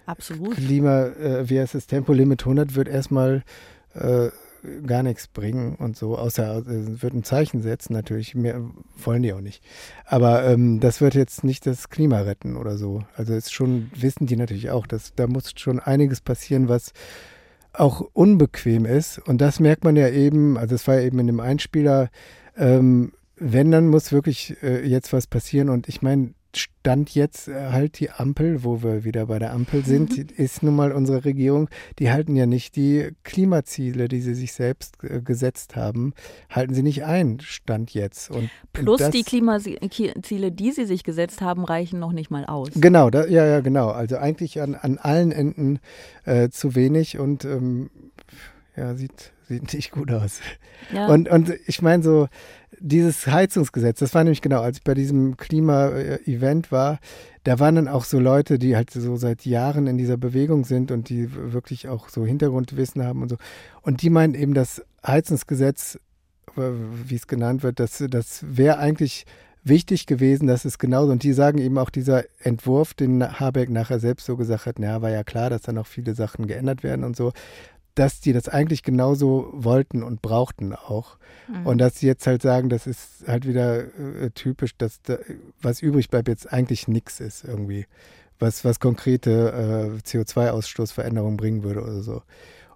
[0.06, 0.56] Absolut.
[0.56, 3.44] Klima, äh, wie heißt das, Tempolimit 100 wird erstmal
[3.94, 4.30] äh,
[4.86, 8.60] gar nichts bringen und so, außer äh, wird ein Zeichen setzen, natürlich, mehr
[8.96, 9.62] wollen die auch nicht.
[10.04, 13.04] Aber ähm, das wird jetzt nicht das Klima retten oder so.
[13.16, 16.92] Also ist schon, wissen die natürlich auch, dass da muss schon einiges passieren, was
[17.72, 19.18] auch unbequem ist.
[19.18, 22.10] Und das merkt man ja eben, also es war ja eben in dem Einspieler,
[22.56, 25.68] ähm, wenn, dann muss wirklich äh, jetzt was passieren.
[25.68, 29.84] Und ich meine, Stand jetzt äh, halt die Ampel, wo wir wieder bei der Ampel
[29.84, 34.34] sind, die ist nun mal unsere Regierung, die halten ja nicht die Klimaziele, die sie
[34.34, 36.12] sich selbst äh, gesetzt haben,
[36.48, 38.30] halten sie nicht ein, Stand jetzt.
[38.30, 42.70] Und Plus das, die Klimaziele, die sie sich gesetzt haben, reichen noch nicht mal aus.
[42.74, 43.90] Genau, da, ja, ja, genau.
[43.90, 45.78] Also eigentlich an, an allen Enden
[46.24, 47.90] äh, zu wenig und ähm,
[48.76, 50.40] ja, sieht, sieht nicht gut aus.
[50.92, 51.08] Ja.
[51.08, 52.28] Und, und ich meine so,
[52.80, 56.98] dieses Heizungsgesetz, das war nämlich genau, als ich bei diesem Klima-Event war,
[57.44, 60.90] da waren dann auch so Leute, die halt so seit Jahren in dieser Bewegung sind
[60.90, 63.36] und die wirklich auch so Hintergrundwissen haben und so.
[63.82, 65.98] Und die meinen eben, das Heizungsgesetz,
[66.56, 69.26] wie es genannt wird, das, das wäre eigentlich
[69.62, 74.00] wichtig gewesen, dass es genauso, und die sagen eben auch dieser Entwurf, den Habeck nachher
[74.00, 77.04] selbst so gesagt hat, naja, war ja klar, dass da noch viele Sachen geändert werden
[77.04, 77.32] und so,
[77.94, 81.18] dass die das eigentlich genauso wollten und brauchten auch.
[81.48, 81.66] Mhm.
[81.66, 85.18] Und dass sie jetzt halt sagen, das ist halt wieder äh, typisch, dass da,
[85.60, 87.86] was übrig bleibt, jetzt eigentlich nichts ist irgendwie,
[88.38, 92.22] was, was konkrete äh, CO2-Ausstoßveränderungen bringen würde oder so.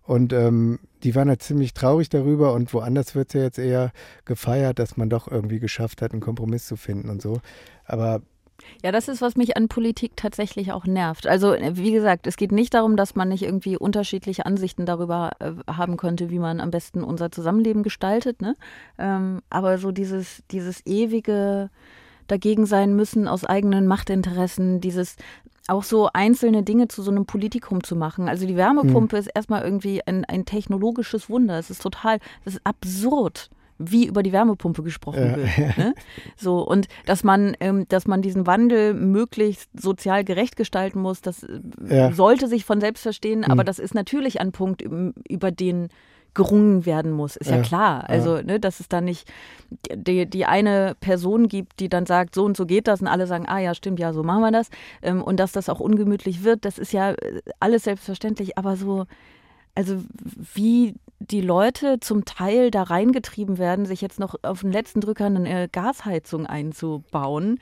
[0.03, 3.93] Und ähm, die waren halt ziemlich traurig darüber und woanders wird es ja jetzt eher
[4.27, 7.41] gefeiert, dass man doch irgendwie geschafft hat, einen Kompromiss zu finden und so.
[7.87, 8.21] Aber
[8.83, 11.27] Ja, das ist, was mich an Politik tatsächlich auch nervt.
[11.27, 15.33] Also, äh, wie gesagt, es geht nicht darum, dass man nicht irgendwie unterschiedliche Ansichten darüber
[15.41, 18.57] äh, haben könnte, wie man am besten unser Zusammenleben gestaltet, ne?
[18.99, 21.71] Ähm, aber so dieses, dieses ewige
[22.27, 25.17] dagegen sein müssen aus eigenen Machtinteressen, dieses
[25.67, 28.29] auch so einzelne Dinge zu so einem Politikum zu machen.
[28.29, 31.59] Also die Wärmepumpe ist erstmal irgendwie ein, ein technologisches Wunder.
[31.59, 35.37] Es ist total, das ist absurd wie über die Wärmepumpe gesprochen Ja.
[35.37, 35.79] wird.
[35.79, 35.95] Ne?
[36.37, 41.43] So, und dass man, ähm, dass man diesen Wandel möglichst sozial gerecht gestalten muss, das
[41.43, 42.13] äh, Ja.
[42.13, 43.67] sollte sich von selbst verstehen, aber Mhm.
[43.67, 45.89] das ist natürlich ein Punkt, üb- über den
[46.37, 47.63] gerungen werden muss, ist ja, Ja.
[47.63, 48.11] klar.
[48.11, 49.31] Also, ne, dass es da nicht
[49.95, 53.29] die, die eine Person gibt, die dann sagt, so und so geht das und alle
[53.29, 54.69] sagen, ah ja, stimmt, ja, so machen wir das.
[55.03, 59.05] Ähm, und dass das auch ungemütlich wird, das ist ja äh, alles selbstverständlich, aber so,
[59.75, 60.03] also
[60.55, 65.27] wie die Leute zum Teil da reingetrieben werden, sich jetzt noch auf den letzten Drücker
[65.27, 67.59] eine Gasheizung einzubauen,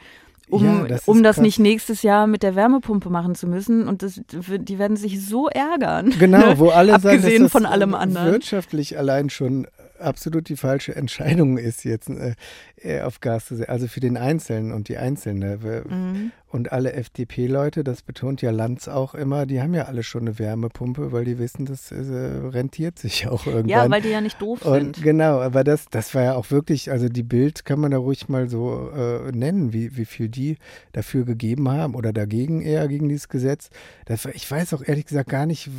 [0.52, 3.88] um, Ja, das um das nicht nächstes Jahr mit der Wärmepumpe machen zu müssen.
[3.88, 6.12] Und das, die werden sich so ärgern.
[6.18, 8.32] Genau, wo alle sagen, Abgesehen dass das von allem äh, anderen.
[8.32, 9.66] wirtschaftlich allein schon
[9.98, 12.34] absolut die falsche Entscheidung ist, jetzt äh,
[12.76, 13.70] äh, auf Gas zu setzen.
[13.70, 15.58] Also für den Einzelnen und die Einzelne.
[15.88, 16.32] Mhm.
[16.52, 20.38] Und alle FDP-Leute, das betont ja Lanz auch immer, die haben ja alle schon eine
[20.38, 23.68] Wärmepumpe, weil die wissen, das äh, rentiert sich auch irgendwann.
[23.70, 25.02] Ja, weil die ja nicht doof Und sind.
[25.02, 28.28] genau, aber das, das war ja auch wirklich, also die Bild kann man da ruhig
[28.28, 30.58] mal so äh, nennen, wie, wie viel die
[30.92, 33.70] dafür gegeben haben oder dagegen eher gegen dieses Gesetz.
[34.04, 35.70] Das, ich weiß auch ehrlich gesagt gar nicht,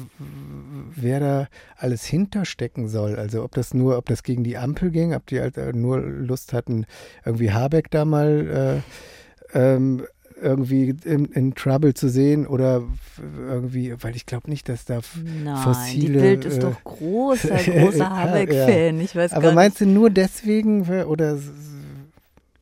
[0.96, 1.48] wer da
[1.78, 3.16] alles hinterstecken soll.
[3.16, 6.00] Also ob das nur, ob das gegen die Ampel ging, ob die halt äh, nur
[6.00, 6.88] Lust hatten,
[7.24, 8.82] irgendwie Habeck da mal
[9.54, 10.04] äh, ähm,
[10.42, 12.84] irgendwie in, in Trouble zu sehen oder
[13.38, 15.02] irgendwie, weil ich glaube nicht, dass da
[15.44, 16.08] Nein, fossile.
[16.08, 19.00] die Bild ist äh, doch großer, großer Ja, Habeck-Fan.
[19.00, 21.38] Ich weiß Aber meinst du nur deswegen oder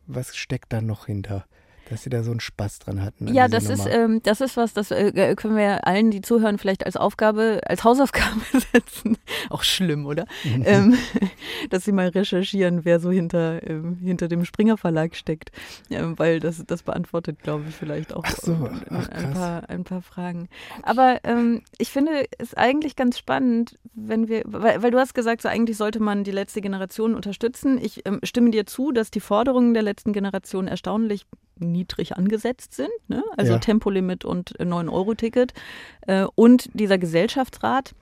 [0.08, 1.46] was steckt da noch hinter,
[1.92, 3.28] dass sie da so einen Spaß dran hatten?
[3.34, 6.86] Ja, das ist, ähm, das ist was, das äh, können wir allen, die zuhören, vielleicht
[6.86, 8.40] als Aufgabe, als Hausaufgabe
[8.74, 9.18] setzen.
[9.50, 10.26] Auch schlimm, oder?
[10.46, 10.64] Mhm.
[10.66, 10.98] ähm,
[11.70, 15.52] dass sie mal recherchieren, wer so hinter, ähm, hinter dem Springer Verlag steckt.
[15.90, 20.02] Ähm, weil das, das beantwortet, glaube ich, vielleicht auch so, ach, ein, paar, ein paar
[20.02, 20.48] Fragen.
[20.84, 25.42] Aber ähm, ich finde es eigentlich ganz spannend, wenn wir, weil, weil du hast gesagt,
[25.42, 27.78] so eigentlich sollte man die letzte Generation unterstützen.
[27.82, 31.26] Ich ähm, stimme dir zu, dass die Forderungen der letzten Generation erstaunlich
[31.62, 32.90] niedrig angesetzt sind.
[33.08, 33.24] Ne?
[33.38, 33.60] Also Ja.
[33.60, 35.54] Tempolimit und äh, 9-Euro-Ticket.
[36.08, 37.94] Äh, und dieser Gesellschaftsrat,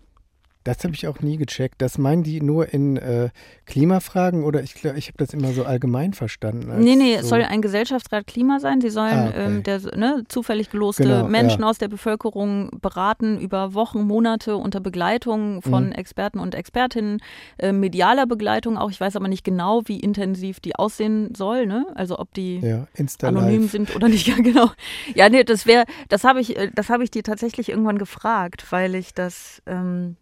[0.75, 1.81] Das habe ich auch nie gecheckt.
[1.81, 3.29] Das meinen die nur in äh,
[3.65, 6.69] Klimafragen oder ich glaube, ich habe das immer so allgemein verstanden.
[6.69, 8.79] als Nee, nee, so, es soll ein Gesellschaftsrat Klima sein.
[8.81, 9.45] Sie sollen Ah, okay.
[9.45, 11.67] ähm, der, ne, zufällig geloste Genau, Menschen ja.
[11.69, 15.91] aus der Bevölkerung beraten über Wochen, Monate unter Begleitung von Mhm.
[15.93, 17.19] Experten und Expertinnen,
[17.57, 18.91] äh, medialer Begleitung auch.
[18.91, 21.65] Ich weiß aber nicht genau, wie intensiv die aussehen soll.
[21.65, 21.85] Ne?
[21.95, 22.87] Also ob die ja,
[23.23, 24.27] anonym sind oder nicht.
[24.29, 24.69] Ja, genau.
[25.15, 28.65] Ja, nee, das wäre, das habe ich, äh, das habe ich dir tatsächlich irgendwann gefragt,
[28.71, 29.61] weil ich das.
[29.65, 30.15] Ähm,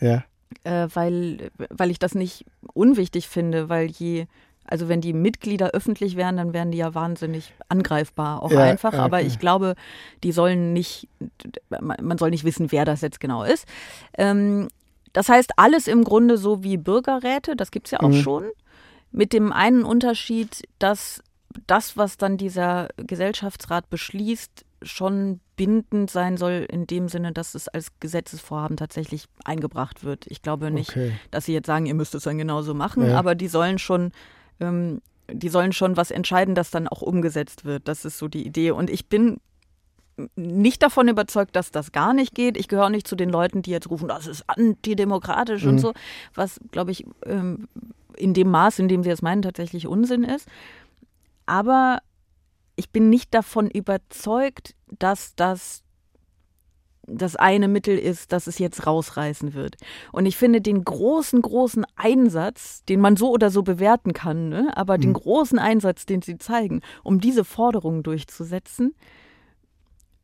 [0.00, 0.24] Ja,
[0.64, 2.44] äh, weil, weil ich das nicht
[2.74, 4.26] unwichtig finde, weil je,
[4.64, 8.92] also wenn die Mitglieder öffentlich wären, dann wären die ja wahnsinnig angreifbar, auch Ja, einfach.
[8.92, 9.74] ja, Aber ich glaube,
[10.22, 11.08] die sollen nicht,
[11.68, 13.66] man man soll nicht wissen, wer das jetzt genau ist.
[14.18, 14.68] Ähm,
[15.12, 18.14] das heißt, alles im Grunde so wie Bürgerräte, das gibt es ja auch Mhm.
[18.14, 18.44] schon,
[19.12, 21.22] mit dem einen Unterschied, dass
[21.66, 27.68] das, was dann dieser Gesellschaftsrat beschließt, schon bindend sein soll, in dem Sinne, dass es
[27.68, 30.24] als Gesetzesvorhaben tatsächlich eingebracht wird.
[30.28, 31.12] Ich glaube nicht, okay.
[31.30, 33.18] dass sie jetzt sagen, ihr müsst es dann genauso machen, Ja.
[33.18, 34.12] aber die sollen schon,
[34.58, 37.88] ähm, die sollen schon was entscheiden, das dann auch umgesetzt wird.
[37.88, 38.70] Das ist so die Idee.
[38.70, 39.38] Und ich bin
[40.34, 42.56] nicht davon überzeugt, dass das gar nicht geht.
[42.56, 45.78] Ich gehöre nicht zu den Leuten, die jetzt rufen, das ist antidemokratisch und Mhm.
[45.78, 45.92] so,
[46.34, 47.68] was, glaube ich, ähm,
[48.16, 50.48] in dem Maß, in dem sie es meinen, tatsächlich Unsinn ist.
[51.44, 51.98] Aber
[52.80, 55.82] ich bin nicht davon überzeugt, dass das
[57.06, 59.76] das eine Mittel ist, das es jetzt rausreißen wird.
[60.12, 64.70] Und ich finde den großen, großen Einsatz, den man so oder so bewerten kann, ne?
[64.76, 65.14] aber den Mhm.
[65.14, 68.94] großen Einsatz, den sie zeigen, um diese Forderungen durchzusetzen,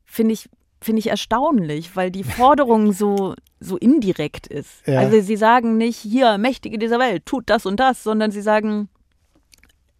[0.04, 0.48] finde ich,
[0.80, 4.86] finde ich erstaunlich, weil die Forderung so, so indirekt ist.
[4.86, 5.00] Ja.
[5.00, 8.88] Also sie sagen nicht, hier, Mächtige dieser Welt, tut das und das, sondern sie sagen,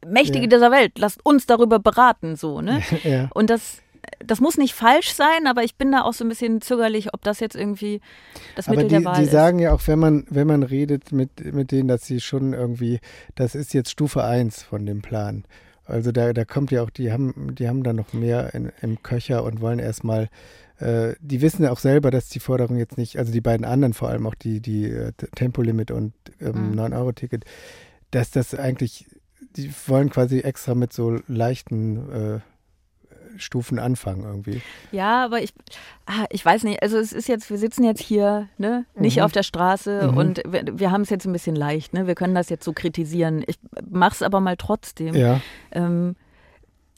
[0.09, 0.47] Mächtige Ja.
[0.47, 2.83] dieser Welt, lasst uns darüber beraten, so, ne?
[3.05, 3.29] ja.
[3.35, 3.83] Und das
[4.25, 7.23] das muss nicht falsch sein, aber ich bin da auch so ein bisschen zögerlich, ob
[7.23, 8.01] das jetzt irgendwie
[8.55, 9.33] das Mittel aber die, der Wahl die ist.
[9.33, 13.01] sagen ja auch, wenn man, wenn man redet mit, mit denen, dass sie schon irgendwie,
[13.35, 15.45] das ist jetzt Stufe 1 von dem Plan.
[15.87, 19.03] Also da, da kommt ja auch, die haben, die haben da noch mehr in, im
[19.03, 20.29] Köcher und wollen erstmal,
[20.79, 23.93] äh, die wissen ja auch selber, dass die Forderung jetzt nicht, also die beiden anderen
[23.93, 26.79] vor allem auch die, die äh, Tempolimit und ähm, Mhm.
[26.81, 27.45] 9-Euro-Ticket,
[28.13, 29.07] dass das eigentlich,
[29.57, 32.41] die wollen quasi extra mit so leichten äh,
[33.39, 34.63] Stufen anfangen irgendwie.
[34.93, 35.53] Ja, aber ich,
[36.07, 36.83] ah, ich weiß nicht.
[36.83, 39.23] Also es ist jetzt, wir sitzen jetzt hier, ne, nicht Mhm.
[39.25, 40.17] auf der Straße Mhm.
[40.17, 42.07] und wir, wir haben es jetzt ein bisschen leicht, ne?
[42.07, 43.45] Wir können das jetzt so kritisieren.
[43.47, 43.59] Ich
[43.91, 45.15] mach's aber mal trotzdem.
[45.15, 45.41] Ja.
[45.73, 46.17] Ähm,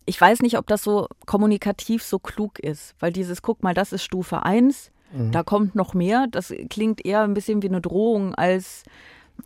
[0.06, 3.92] ich weiß nicht, ob das so kommunikativ so klug ist, weil dieses, guck mal, das
[3.92, 5.32] ist Stufe 1, Mhm.
[5.32, 6.26] da kommt noch mehr.
[6.30, 8.84] Das klingt eher ein bisschen wie eine Drohung als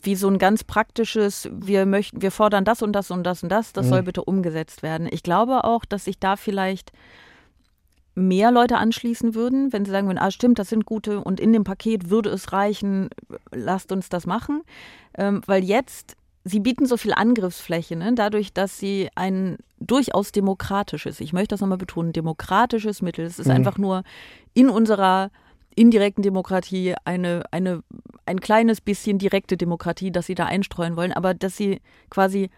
[0.03, 3.49] wie so ein ganz praktisches, wir möchten, wir fordern das und das und das und
[3.51, 3.91] das, das Mhm.
[3.91, 5.09] soll bitte umgesetzt werden.
[5.11, 6.93] Ich glaube auch, dass sich da vielleicht
[8.15, 11.53] mehr Leute anschließen würden, wenn sie sagen würden, ah stimmt, das sind gute und in
[11.53, 13.09] dem Paket würde es reichen,
[13.53, 14.63] lasst uns das machen.
[15.17, 18.13] Ähm, weil jetzt, sie bieten so viel Angriffsfläche, ne?
[18.15, 23.47] dadurch, dass sie ein durchaus demokratisches, ich möchte das nochmal betonen, demokratisches Mittel, es ist
[23.47, 23.55] Mhm.
[23.55, 24.03] einfach nur
[24.53, 25.31] in unserer
[25.75, 27.83] indirekten Demokratie eine, eine,
[28.27, 32.51] ein kleines bisschen direkte Demokratie, dass sie da einstreuen wollen, aber dass sie quasi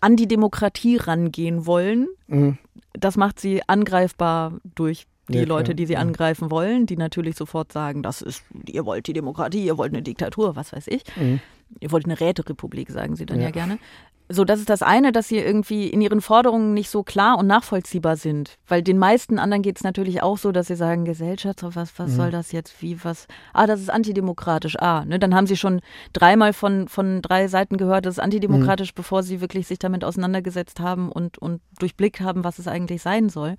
[0.00, 2.58] an die Demokratie rangehen wollen, Mhm.
[2.92, 6.00] das macht sie angreifbar durch die Ja, Leute, die sie Ja.
[6.00, 10.02] angreifen wollen, die natürlich sofort sagen, das ist, ihr wollt die Demokratie, ihr wollt eine
[10.02, 11.02] Diktatur, was weiß ich.
[11.16, 11.40] Mhm.
[11.80, 13.50] Ihr wollt eine Räterepublik, sagen sie dann ja, Ja.
[13.50, 13.78] gerne.
[14.30, 17.46] So, das ist das eine, dass sie irgendwie in ihren Forderungen nicht so klar und
[17.46, 18.56] nachvollziehbar sind.
[18.66, 22.12] Weil den meisten anderen geht es natürlich auch so, dass sie sagen, Gesellschaft, was, was
[22.12, 22.16] Mhm.
[22.16, 23.26] soll das jetzt, wie, was?
[23.52, 24.76] Ah, das ist antidemokratisch.
[24.80, 25.82] Ah, ne, dann haben sie schon
[26.14, 28.96] dreimal von, von drei Seiten gehört, das ist antidemokratisch, Mhm.
[28.96, 33.28] bevor sie wirklich sich damit auseinandergesetzt haben und, und durchblickt haben, was es eigentlich sein
[33.28, 33.56] soll.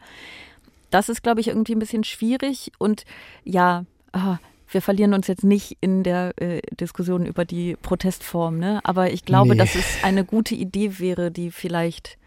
[0.90, 3.04] Das ist, glaube ich, irgendwie ein bisschen schwierig und
[3.44, 4.38] ja, ah,
[4.68, 8.80] wir verlieren uns jetzt nicht in der äh, Diskussion über die Protestform, ne?
[8.84, 9.58] Aber ich glaube, Nee.
[9.58, 12.18] dass es eine gute Idee wäre, die vielleicht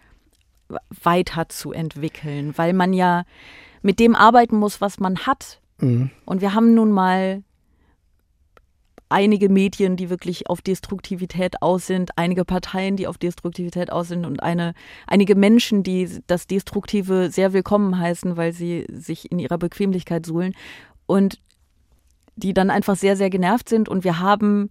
[1.02, 3.24] weiter zu entwickeln, weil man ja
[3.82, 5.60] mit dem arbeiten muss, was man hat.
[5.80, 6.10] Mhm.
[6.24, 7.42] Und wir haben nun mal
[9.08, 14.26] einige Medien, die wirklich auf Destruktivität aus sind, einige Parteien, die auf Destruktivität aus sind
[14.26, 14.74] und eine,
[15.06, 20.54] einige Menschen, die das Destruktive sehr willkommen heißen, weil sie sich in ihrer Bequemlichkeit suhlen
[21.06, 21.38] und
[22.38, 23.88] die dann einfach sehr, sehr genervt sind.
[23.88, 24.70] Und wir haben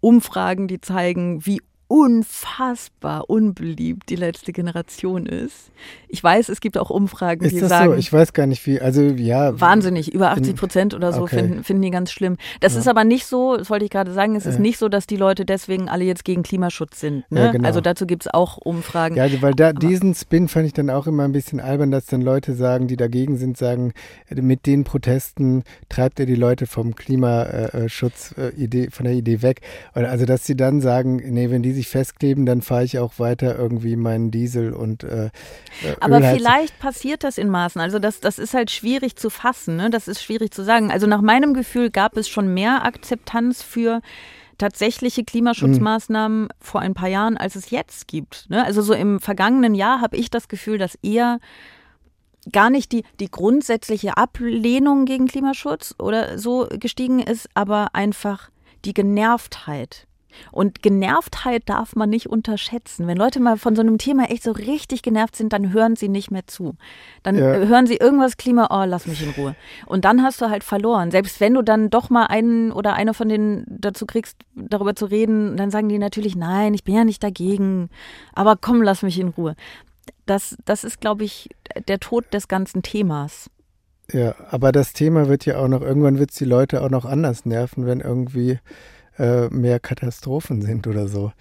[0.00, 5.70] Umfragen, die zeigen, wie unfassbar unbeliebt die letzte Generation ist.
[6.08, 7.98] Ich weiß, es gibt auch Umfragen, die Ist das sagen, so?
[7.98, 8.80] Ich weiß gar nicht wie.
[8.80, 9.58] Also ja.
[9.60, 11.36] Wahnsinnig, über 80 Prozent oder so Okay.
[11.38, 12.36] finden, finden die ganz schlimm.
[12.60, 12.80] Das Ja.
[12.80, 14.60] ist aber nicht so, das wollte ich gerade sagen, es ist Ja.
[14.60, 17.30] nicht so, dass die Leute deswegen alle jetzt gegen Klimaschutz sind.
[17.30, 17.40] Ne?
[17.46, 17.66] Ja, genau.
[17.66, 19.16] Also dazu gibt es auch Umfragen.
[19.16, 22.06] Ja, also, weil da diesen Spin fand ich dann auch immer ein bisschen albern, dass
[22.06, 23.92] dann Leute sagen, die dagegen sind, sagen,
[24.30, 29.42] äh, mit den Protesten treibt ihr die Leute vom Klimaschutz äh, Idee, von der Idee
[29.42, 29.60] weg.
[29.92, 33.58] Also dass sie dann sagen, nee, wenn die sich festkleben, dann fahre ich auch weiter
[33.58, 35.30] irgendwie meinen Diesel und äh, äh,
[36.00, 37.80] Aber vielleicht passiert das in Maßen.
[37.80, 39.76] Also das, das ist halt schwierig zu fassen.
[39.76, 39.90] Ne?
[39.90, 40.90] Das ist schwierig zu sagen.
[40.90, 44.00] Also nach meinem Gefühl gab es schon mehr Akzeptanz für
[44.58, 48.48] tatsächliche Klimaschutzmaßnahmen vor ein paar Jahren, als es jetzt gibt.
[48.48, 48.64] Ne?
[48.64, 51.38] Also so im vergangenen Jahr habe ich das Gefühl, dass eher
[52.52, 58.50] gar nicht die, die grundsätzliche Ablehnung gegen Klimaschutz oder so gestiegen ist, aber einfach
[58.84, 60.06] die Genervtheit.
[60.52, 63.06] Und Genervtheit darf man nicht unterschätzen.
[63.06, 66.08] Wenn Leute mal von so einem Thema echt so richtig genervt sind, dann hören sie
[66.08, 66.74] nicht mehr zu.
[67.22, 67.54] Dann Ja.
[67.54, 69.54] hören sie irgendwas Klima, oh, lass mich in Ruhe.
[69.86, 71.10] Und dann hast du halt verloren.
[71.10, 75.06] Selbst wenn du dann doch mal einen oder eine von denen dazu kriegst, darüber zu
[75.06, 77.90] reden, dann sagen die natürlich, nein, ich bin ja nicht dagegen.
[78.32, 79.54] Aber komm, lass mich in Ruhe.
[80.26, 81.50] Das, das ist, glaube ich,
[81.88, 83.50] der Tod des ganzen Themas.
[84.12, 87.04] Ja, aber das Thema wird ja auch noch, irgendwann wird es die Leute auch noch
[87.06, 88.58] anders nerven, wenn irgendwie
[89.18, 91.32] äh, mehr Katastrophen sind oder so.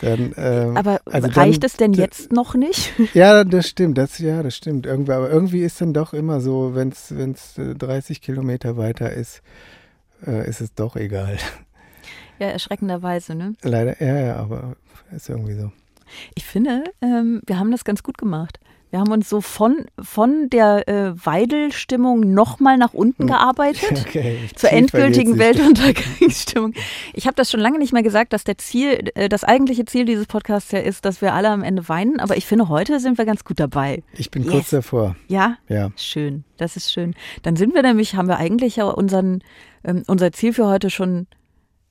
[0.00, 2.92] Dann, ähm, Aber also reicht dann- es denn jetzt noch nicht?
[3.14, 4.86] Ja, das stimmt, das, ja, das stimmt.
[4.86, 9.42] Irgendwie, aber irgendwie ist dann doch immer so, wenn es 30 Kilometer weiter ist,
[10.26, 11.38] äh, ist es doch egal.
[12.40, 13.54] Ja, erschreckenderweise, ne?
[13.62, 14.74] Leider, ja, ja, aber
[15.14, 15.70] ist irgendwie so.
[16.34, 18.58] Ich finde, ähm, wir haben das ganz gut gemacht.
[18.94, 23.90] Wir haben uns so von, von der äh, Weidel-Stimmung nochmal nach unten gearbeitet.
[23.90, 23.96] Hm.
[24.06, 25.36] Okay, Zur Ziel endgültigen.
[25.36, 26.74] Weltuntergangsstimmung.
[27.12, 30.04] Ich habe das schon lange nicht mehr gesagt, dass der Ziel, äh, das eigentliche Ziel
[30.04, 32.20] dieses Podcasts ja ist, dass wir alle am Ende weinen.
[32.20, 34.04] Aber ich finde, heute sind wir ganz gut dabei.
[34.12, 34.52] Ich bin Yes.
[34.52, 35.16] kurz davor.
[35.26, 35.56] Ja?
[35.68, 35.90] Ja.
[35.96, 36.44] Schön.
[36.56, 37.16] Das ist schön.
[37.42, 39.42] Dann sind wir nämlich, haben wir eigentlich ja unseren,
[39.82, 41.26] ähm, unser Ziel für heute schon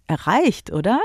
[0.07, 1.01] erreicht, oder?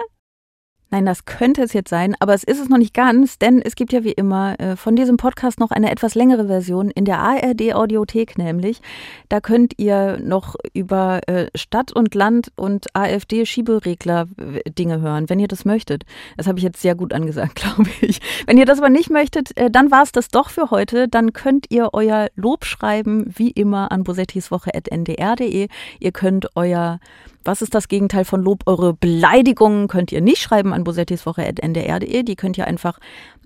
[0.91, 3.77] Nein, das könnte es jetzt sein, aber es ist es noch nicht ganz, denn es
[3.77, 7.19] gibt ja wie immer äh, von diesem Podcast noch eine etwas längere Version in der
[7.19, 8.81] ARD Audiothek nämlich.
[9.29, 14.29] Da könnt ihr noch über äh, Stadt und Land und AfD Schieberegler
[14.79, 16.05] Dinge hören, wenn ihr das möchtet.
[16.39, 18.21] Das habe ich jetzt sehr gut angesagt, glaube ich.
[18.47, 21.07] Wenn ihr das aber nicht möchtet, äh, dann war es das doch für heute.
[21.07, 25.69] Dann könnt ihr euer Lob schreiben, wie immer an bosettiswoche.ndr.de.
[26.01, 26.99] Ihr könnt euer
[27.49, 28.65] was ist das Gegenteil von Lob?
[28.67, 32.23] Eure Beleidigungen könnt ihr nicht schreiben an bosettiswoche.ndr.de.
[32.23, 32.99] Die könnt ihr einfach,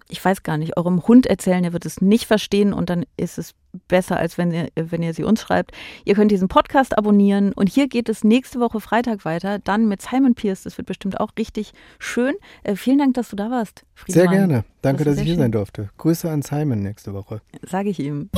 [0.08, 1.62] ich weiß gar nicht, eurem Hund erzählen.
[1.62, 3.54] Er wird es nicht verstehen und dann ist es
[3.86, 5.70] besser, als wenn ihr, wenn ihr sie uns schreibt.
[6.04, 9.60] Ihr könnt diesen Podcast abonnieren und hier geht es nächste Woche Freitag weiter.
[9.60, 10.64] Dann mit Simon Pierce.
[10.64, 12.34] Das wird bestimmt auch richtig schön.
[12.64, 13.84] Äh, vielen Dank, dass du da warst.
[13.94, 14.28] Friedemann.
[14.28, 14.64] Sehr gerne.
[14.82, 15.90] Danke, das dass ich hier sein durfte.
[15.98, 17.40] Grüße an Simon nächste Woche.
[17.62, 18.30] Sage ich ihm.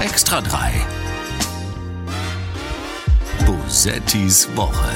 [0.00, 1.03] Extra 3
[3.46, 4.90] Bosettis Woche.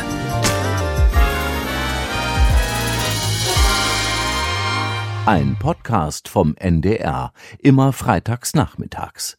[5.26, 9.37] Ein Podcast vom NDR, immer freitags nachmittags.